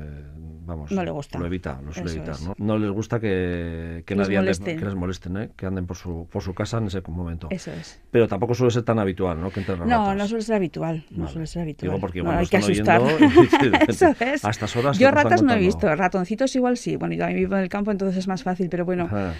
[0.66, 1.40] vamos, No le gusta.
[1.40, 2.36] Lo evita, lo suele Eso evitar.
[2.42, 2.54] ¿no?
[2.58, 5.50] No les gusta que, que nadie ande- que les molesten, ¿eh?
[5.56, 7.48] que anden por su, por su casa en ese momento.
[7.50, 8.02] Eso es.
[8.12, 9.50] Pero tampoco suele ser tan habitual, ¿no?
[9.52, 10.18] Que entren No, ratas.
[10.18, 11.06] no suele ser habitual.
[11.12, 11.32] No Vale.
[11.32, 11.92] suele ser habitual.
[11.92, 13.02] Digo porque No, igual hay nos que asustar.
[13.88, 14.46] Eso es.
[14.46, 16.96] a estas horas Yo ratas no he visto, ratoncitos igual sí.
[16.96, 19.06] Bueno, yo vivo en el campo, entonces es más fácil, pero bueno.
[19.06, 19.34] Ajá.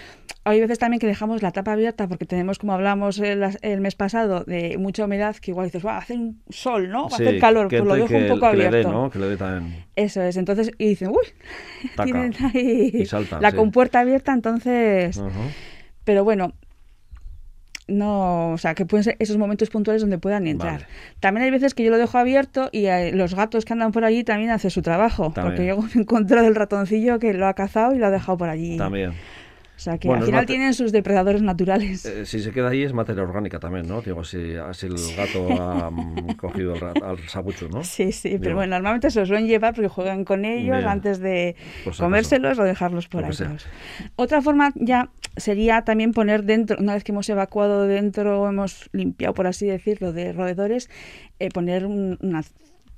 [0.46, 3.94] Hay veces también que dejamos la tapa abierta porque tenemos, como hablamos el, el mes
[3.94, 7.08] pasado, de mucha humedad, que igual dices, va a hacer un sol, ¿no?
[7.08, 8.88] Va a Sí, hacer calor, pues lo entre dejo un poco que le abierto.
[8.90, 9.10] dé, ¿no?
[9.10, 9.84] Que le dé también.
[9.96, 12.04] Eso es, entonces, y dicen, uy, Taca.
[12.04, 13.56] tienen ahí Y saltan, la sí.
[13.56, 15.20] compuerta abierta, entonces...
[16.04, 16.52] Pero bueno,
[17.86, 20.80] no, o sea, que pueden ser esos momentos puntuales donde puedan entrar.
[20.80, 20.86] Vale.
[21.20, 24.04] También hay veces que yo lo dejo abierto y eh, los gatos que andan por
[24.04, 25.32] allí también hacen su trabajo.
[25.34, 25.54] También.
[25.54, 28.38] Porque yo me he encontrado el ratoncillo que lo ha cazado y lo ha dejado
[28.38, 28.78] por allí.
[28.78, 29.12] También.
[29.84, 32.06] Sea, que Bueno, al final tienen sus depredadores naturales.
[32.06, 34.00] Eh, si se queda ahí es materia orgánica también, ¿no?
[34.00, 36.74] Digo, si, el gato ha mm, cogido
[37.04, 37.84] al sabucho, ¿no?
[37.84, 40.88] Sí, sí, pero bueno, normalmente se los suelen llevar porque juegan con ellos Bien.
[40.88, 41.54] antes de
[41.98, 43.32] comérselos o dejarlos por ahí.
[44.16, 49.34] Otra forma ya sería también poner dentro, una vez que hemos evacuado dentro, hemos limpiado,
[49.34, 50.88] por así decirlo, de roedores,
[51.40, 52.42] eh, poner un- una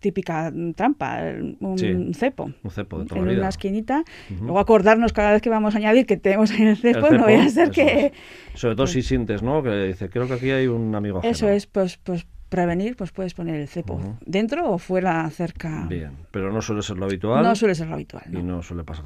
[0.01, 1.21] típica trampa,
[1.61, 2.51] un Sí, cepo.
[2.63, 3.41] un cepo de toda en la vida.
[3.43, 4.05] una esquinita,
[4.41, 7.23] luego acordarnos cada vez que vamos a añadir que tenemos en el cepo, El no
[7.25, 8.07] vaya a ser que...
[8.07, 8.13] es.
[8.61, 9.63] Sobre todo si sientes, ¿no?
[9.63, 11.31] Que dice, creo que aquí hay un amigo ajeno.
[11.33, 15.85] Eso es, pues, pues prevenir, pues puedes poner el cepo dentro o fuera, cerca.
[15.89, 17.43] Bien, pero no suele ser lo habitual.
[17.43, 18.23] No suele ser lo habitual.
[18.31, 18.43] Y ¿no?
[18.57, 19.05] no suele pasar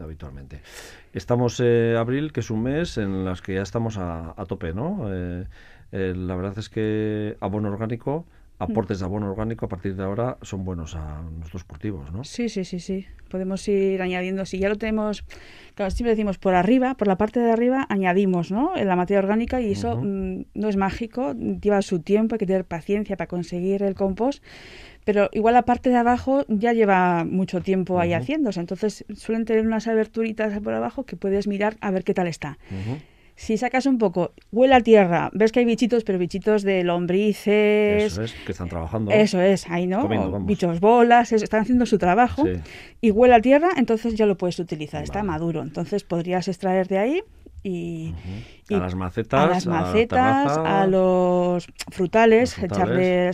[0.00, 0.60] habitualmente.
[1.12, 4.74] Estamos eh, abril, que es un mes en las que ya estamos a, a tope,
[4.74, 5.06] ¿no?
[5.08, 5.46] Eh,
[5.92, 8.26] eh, la verdad es que abono orgánico,
[8.58, 12.24] aportes de abono orgánico a partir de ahora son buenos a nuestros cultivos, ¿no?
[12.24, 13.06] Sí, sí, sí, sí.
[13.30, 14.44] Podemos ir añadiendo.
[14.46, 15.24] Si ya lo tenemos,
[15.74, 18.76] claro, siempre decimos por arriba, por la parte de arriba, añadimos, ¿no?
[18.76, 22.46] En la materia orgánica y eso mm, no es mágico, lleva su tiempo, hay que
[22.46, 24.42] tener paciencia para conseguir el compost.
[25.04, 28.22] Pero igual la parte de abajo ya lleva mucho tiempo ahí Ujú.
[28.22, 28.60] haciéndose.
[28.60, 32.58] Entonces suelen tener unas aberturitas por abajo que puedes mirar a ver qué tal está.
[33.38, 38.02] Si sacas un poco, huele a tierra, ves que hay bichitos, pero bichitos de lombrices.
[38.12, 39.12] Eso es, que están trabajando.
[39.12, 42.60] Eso es, ahí no, Comiendo, bichos bolas, eso, están haciendo su trabajo Sí.
[43.00, 45.62] y huele a tierra, entonces ya lo puedes utilizar, está maduro.
[45.62, 47.22] Entonces podrías extraer de ahí
[47.62, 48.14] y,
[48.68, 52.78] y A las macetas, a las a macetas, a los frutales, Los frutales,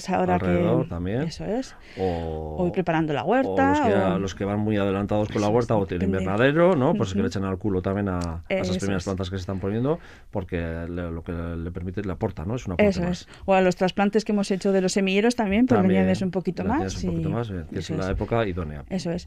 [0.05, 1.23] echarles ahora que también.
[1.23, 4.61] eso es, O, o ir preparando la o huerta, los, que, o- los que van
[4.61, 6.95] muy adelantados con la huerta o tienen invernadero, ¿no?
[6.95, 9.05] Pues que le echan al culo también a, a esas Eso primeras es.
[9.05, 9.99] plantas que se están poniendo,
[10.31, 10.57] porque
[10.89, 12.55] le- lo que le permite, le aporta, ¿no?
[12.55, 13.23] Es una eso más.
[13.23, 13.29] es.
[13.45, 16.23] O a los trasplantes que hemos hecho de los semilleros también, pues le También añades
[16.23, 17.05] un poquito le más.
[17.05, 18.85] un poquito más, que es la época idónea.
[18.89, 19.27] Eso es.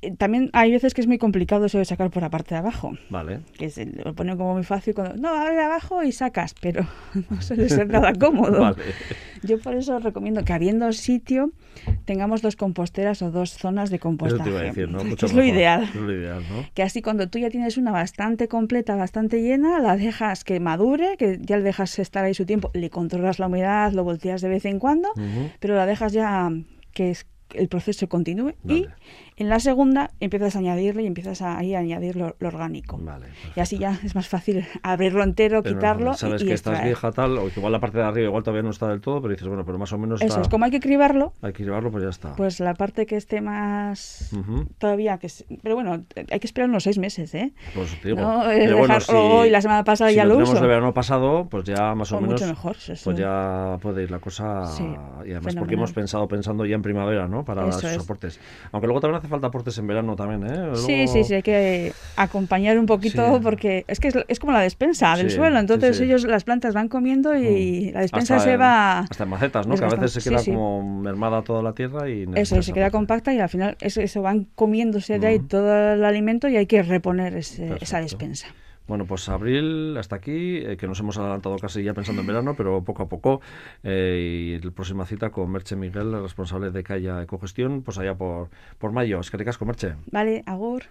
[0.00, 2.60] Eh, También hay veces que es muy complicado eso de sacar por la parte de
[2.60, 2.92] abajo.
[3.10, 3.40] Vale.
[3.58, 6.86] que se lo ponen como muy fácil cuando no abre abajo y sacas pero
[7.30, 8.82] no suele ser nada cómodo Vale.
[9.42, 11.50] yo por eso os recomiendo que habiendo sitio
[12.04, 14.98] tengamos dos composteras o dos zonas de Eso compostaje te iba a decir, ¿no?
[14.98, 16.64] que Mucho es lo ideal Es lo ideal, ¿no?
[16.74, 21.16] que así cuando tú ya tienes una bastante completa bastante llena la dejas que madure
[21.16, 24.48] que ya le dejas estar ahí su tiempo le controlas la humedad lo volteas de
[24.48, 25.08] vez en cuando
[25.58, 26.50] pero la dejas ya
[26.92, 28.86] que es- el proceso continúe y.
[29.38, 32.98] en la segunda empiezas a añadirle y empiezas a, ahí a añadir lo, lo orgánico
[33.00, 33.26] Vale.
[33.56, 36.72] y así ya es más fácil abrirlo entero, Pero quitarlo Sabes y, y que estás
[36.74, 36.88] extraer.
[36.88, 39.32] vieja tal, o igual la parte de arriba igual todavía no está del todo, pero
[39.32, 40.40] dices, bueno, pero más o menos Eso está...
[40.42, 42.34] es, como hay que cribarlo, Hay que llevarlo, pues ya está.
[42.36, 44.66] pues la parte que esté más Ujú.
[44.78, 45.28] todavía que
[45.62, 47.52] pero bueno, hay que esperar unos seis meses, ¿eh?
[47.74, 48.20] Pues digo.
[48.20, 50.56] No, Pero bueno, dejar- si, hoy, la semana pasada si ya lo lo uso.
[50.58, 52.40] el verano pasado, pues ya más o, O menos.
[52.40, 54.66] mucho mejor, eso es Pues un- ya puede ir la cosa.
[54.66, 55.74] Sí, y además porque fenomenal.
[55.74, 57.44] hemos pensado pensando ya en primavera, ¿no?
[57.44, 57.98] Para Eso esos es.
[58.02, 58.40] aportes.
[58.72, 60.56] Aunque luego también hace falta aportes en verano también, ¿eh?
[60.56, 63.40] Luego- Sí, sí, sí, hay que acompañar un poquito Sí.
[63.42, 66.04] porque es que es, es como la despensa del Sí, suelo, entonces sí.
[66.04, 69.66] ellos las plantas van comiendo y la despensa Hasta se en- va Hasta en macetas,
[69.66, 69.74] ¿no?
[69.76, 72.26] Que a veces se queda como mermada toda la tierra y.
[72.34, 75.46] Eso, se queda compacta y al final eso, eso van comiéndose de ahí Ujú.
[75.48, 78.48] todo el alimento y hay que reponer ese- esa despensa.
[78.88, 82.54] Bueno, pues abril hasta aquí, eh, que nos hemos adelantado casi ya pensando en verano,
[82.56, 83.40] pero poco a poco.
[83.82, 88.14] eh, y la próxima cita con Merche Miguel, el responsable de Calla Ecogestión, pues allá
[88.14, 89.20] por, por mayo.
[89.20, 89.94] Es que ricasco, Merche.
[90.10, 90.84] Vale, agur.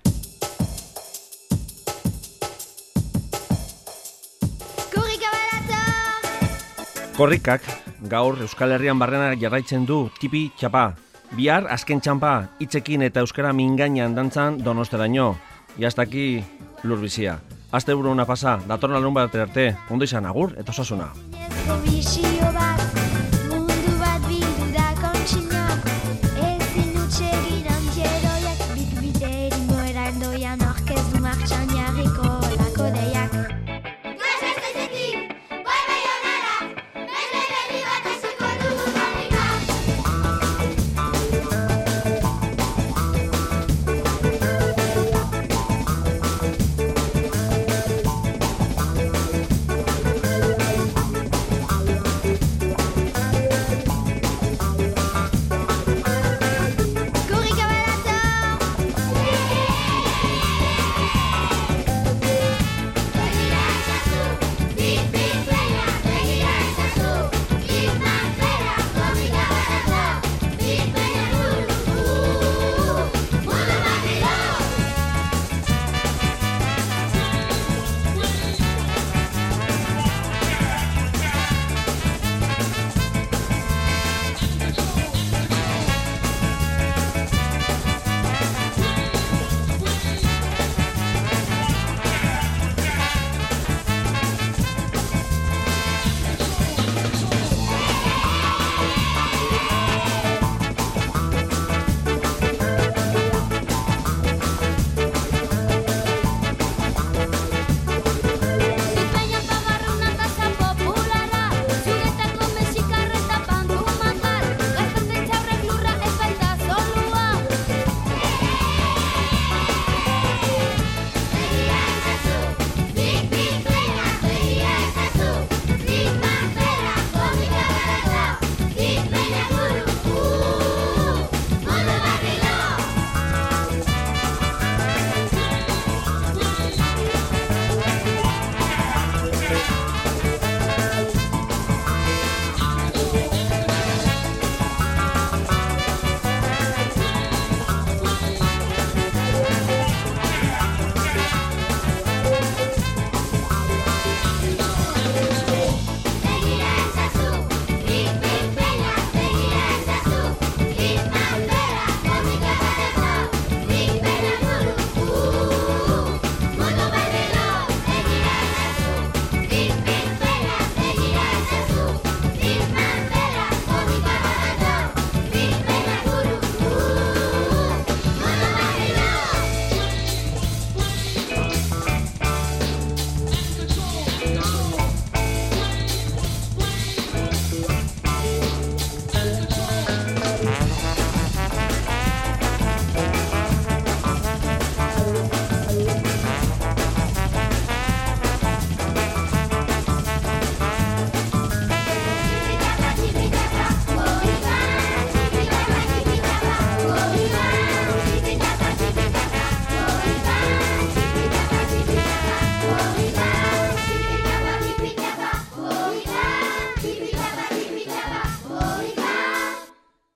[7.18, 7.64] Korrikak
[8.02, 10.92] gaur Euskal Herrian barrena jarraitzen du tipi txapa.
[11.34, 15.36] Bihar azken txampa hitzekin eta euskara mingainan dantzan donosteraino.
[15.80, 16.44] Y hasta aquí
[16.84, 17.40] lurbizia.
[17.72, 21.12] Aste buru una pasa, datorna larun bat arte, ondo izan agur eta osasuna.